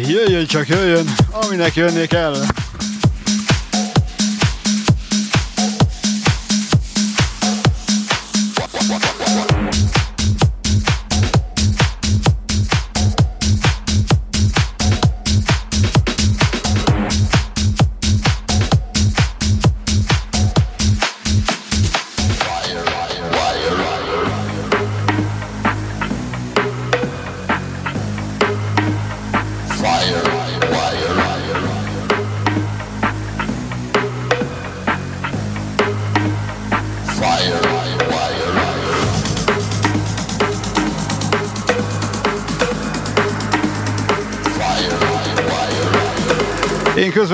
Jöjjön 0.08 0.46
csak, 0.46 0.68
jöjjön, 0.68 1.06
aminek 1.32 1.76
jönni 1.76 2.08
kell. 2.08 2.36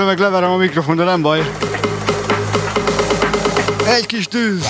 Közben 0.00 0.16
meg 0.16 0.32
leverem 0.32 0.50
a 0.50 0.56
mikrofon, 0.56 0.96
de 0.96 1.04
nem 1.04 1.22
baj. 1.22 1.50
Egy 3.86 4.06
kis 4.06 4.28
tűz. 4.28 4.66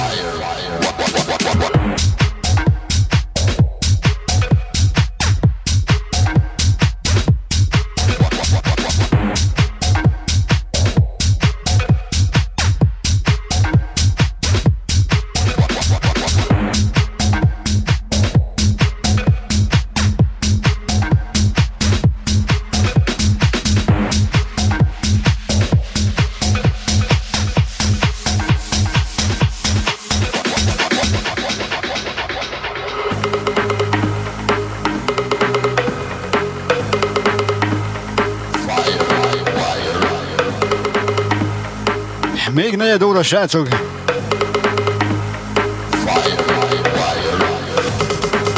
Srácok. 43.30 43.68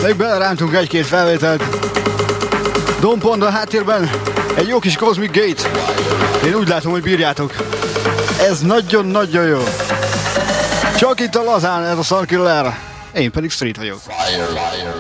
Még 0.03 0.17
belerántunk 0.17 0.75
egy-két 0.75 1.07
felvételt. 1.07 1.63
Dompond 3.01 3.43
a 3.43 3.51
háttérben, 3.51 4.11
egy 4.55 4.69
jó 4.69 4.79
kis 4.79 4.97
Cosmic 4.97 5.31
Gate. 5.33 5.69
Én 6.45 6.55
úgy 6.55 6.69
látom, 6.69 6.93
hogy 6.93 7.03
bírjátok. 7.03 7.55
Ez 8.41 8.61
nagyon-nagyon 8.61 9.47
jó. 9.47 9.63
Csak 10.97 11.21
itt 11.21 11.35
a 11.35 11.43
lazán 11.43 11.85
ez 11.85 11.99
a 11.99 12.03
Sunkiller. 12.03 12.79
Én 13.15 13.31
pedig 13.31 13.51
Street 13.51 13.77
vagyok. 13.77 13.99
Fire, 13.99 14.45
fire, 14.45 14.92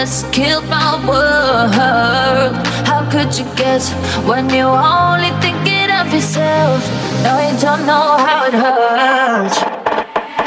loneliness 0.00 0.24
killed 0.32 0.66
my 0.68 0.96
world. 1.06 2.66
How 2.86 3.08
could 3.10 3.36
you 3.38 3.44
guess 3.56 3.92
when 4.26 4.48
you're 4.48 4.66
only 4.66 5.30
thinking 5.40 5.90
of 5.90 6.12
yourself? 6.12 6.82
No, 7.22 7.38
you 7.40 7.58
don't 7.60 7.86
know 7.86 8.16
how 8.16 8.46
it 8.46 8.54
hurts. 8.54 9.58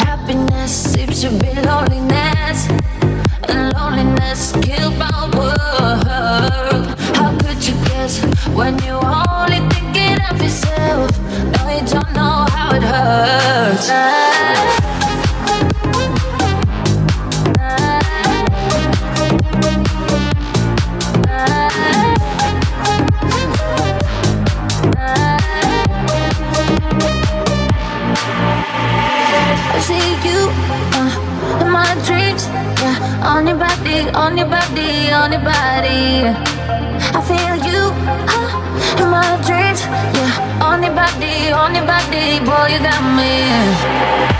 Happiness 0.03 0.71
seems 0.71 1.21
to 1.21 1.29
be 1.29 1.53
loneliness, 1.61 1.92
on 34.79 35.31
your 35.31 35.41
body. 35.41 36.25
I 37.13 37.21
feel 37.21 37.55
you 37.69 37.93
uh, 37.93 39.01
in 39.01 39.09
my 39.09 39.37
dreams, 39.45 39.81
yeah, 39.85 40.63
on 40.63 40.81
your 40.81 40.93
body, 40.95 41.51
on 41.51 41.75
your 41.75 41.85
body, 41.85 42.39
boy, 42.41 42.73
you 42.73 42.79
got 42.81 43.03
me. 43.13 43.53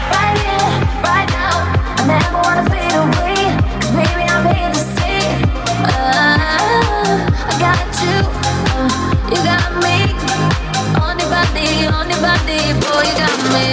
Right 0.10 0.38
here, 0.41 0.73
right 1.05 1.30
now, 1.30 1.69
I 1.97 2.05
never 2.07 2.38
wanna 2.41 2.64
fade 2.69 2.93
baby 3.93 4.26
I'm 4.26 4.45
here 4.55 4.72
to 4.73 4.81
stay. 4.93 5.22
Uh, 5.85 6.34
I 7.45 7.53
got 7.61 7.85
you, 8.01 8.18
uh, 8.73 8.89
you 9.30 9.39
got 9.45 9.69
me. 9.85 9.97
On 10.97 11.14
your 11.19 11.30
body, 11.30 11.85
on 11.85 12.10
your 12.10 12.22
body, 12.22 12.73
boy, 12.81 13.05
you 13.05 13.15
got 13.22 13.38
me. 13.53 13.65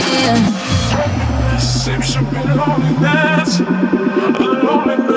Seems 1.58 2.12
to 2.14 2.20
be 2.20 2.40
loneliness, 2.52 3.60
loneliness 4.38 5.09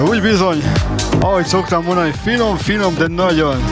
Ui, 0.00 0.20
bisogno. 0.20 1.09
Ahogy 1.20 1.46
szoktam 1.46 1.84
mondani, 1.84 2.12
finom, 2.22 2.56
finom, 2.56 2.94
de 2.94 3.06
nagyon. 3.06 3.64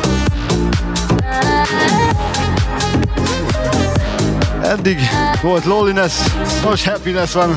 Eddig 4.62 4.99
volt 5.43 5.65
loneliness, 5.65 6.15
most 6.65 6.85
happiness 6.89 7.33
van. 7.33 7.57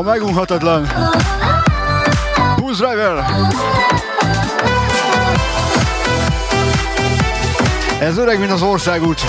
a 0.00 0.02
megunhatatlan 0.02 0.88
Booze 2.56 2.86
Driver. 2.86 3.24
Ez 8.00 8.18
öreg, 8.18 8.38
mint 8.38 8.52
az 8.52 8.62
országút. 8.62 9.20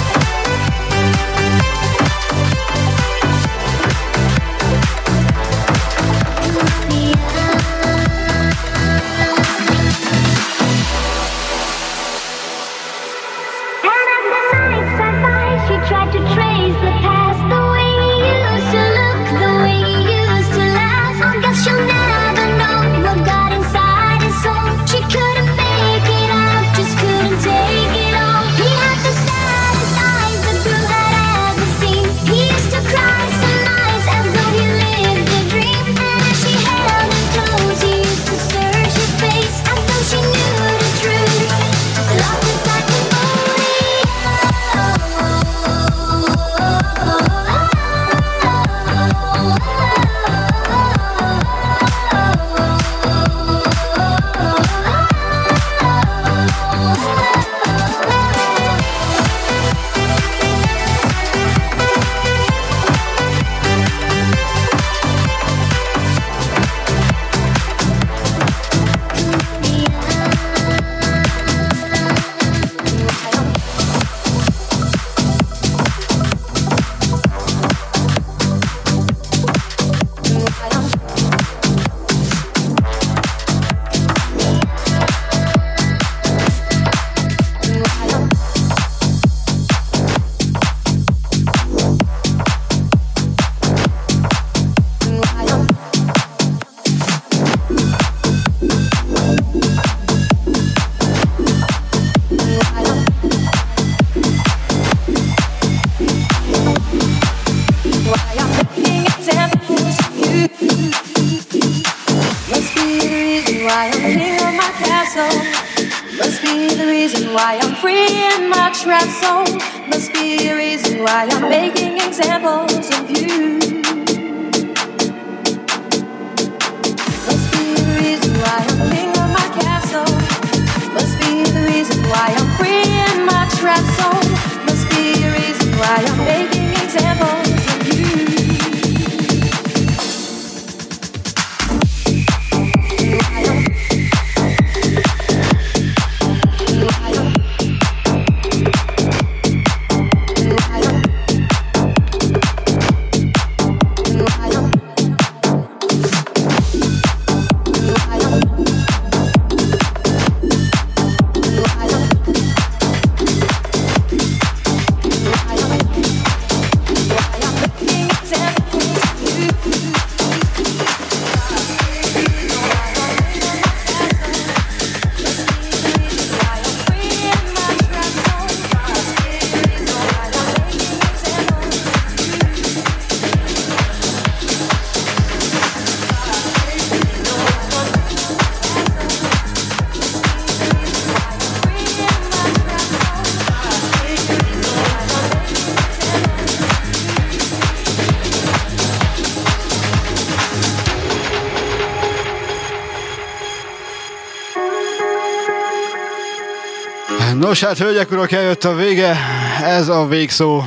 Nos 207.51 207.63
hát, 207.63 207.77
hölgyek, 207.77 208.11
urak, 208.11 208.31
eljött 208.31 208.63
a 208.63 208.75
vége, 208.75 209.17
ez 209.63 209.87
a 209.87 210.05
végszó. 210.07 210.63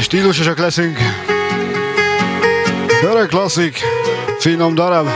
Stílusosak 0.00 0.58
leszünk. 0.58 0.98
öreg 3.02 3.26
klasszik, 3.26 3.80
finom 4.38 4.74
darab. 4.74 5.08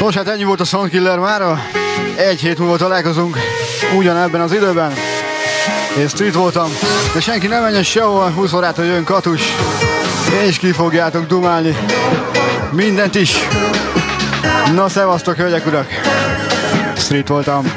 Nos 0.00 0.14
hát 0.14 0.28
ennyi 0.28 0.44
volt 0.44 0.60
a 0.60 0.64
Soundkiller 0.64 1.18
mára. 1.18 1.60
Egy 2.16 2.40
hét 2.40 2.58
múlva 2.58 2.76
találkozunk 2.76 3.38
ugyanebben 3.96 4.40
az 4.40 4.52
időben. 4.52 4.92
és 5.96 6.10
street 6.10 6.34
voltam, 6.34 6.70
de 7.14 7.20
senki 7.20 7.46
nem 7.46 7.62
menjen 7.62 7.82
sehova, 7.82 8.30
20 8.30 8.52
órától 8.52 8.84
jön 8.84 9.04
Katus, 9.04 9.42
és 10.46 10.58
ki 10.58 10.72
fogjátok 10.72 11.26
dumálni 11.26 11.76
mindent 12.72 13.14
is. 13.14 13.38
Na, 14.74 14.88
szevasztok, 14.88 15.36
hölgyek, 15.36 15.66
urak! 15.66 15.86
Street 16.96 17.28
voltam. 17.28 17.72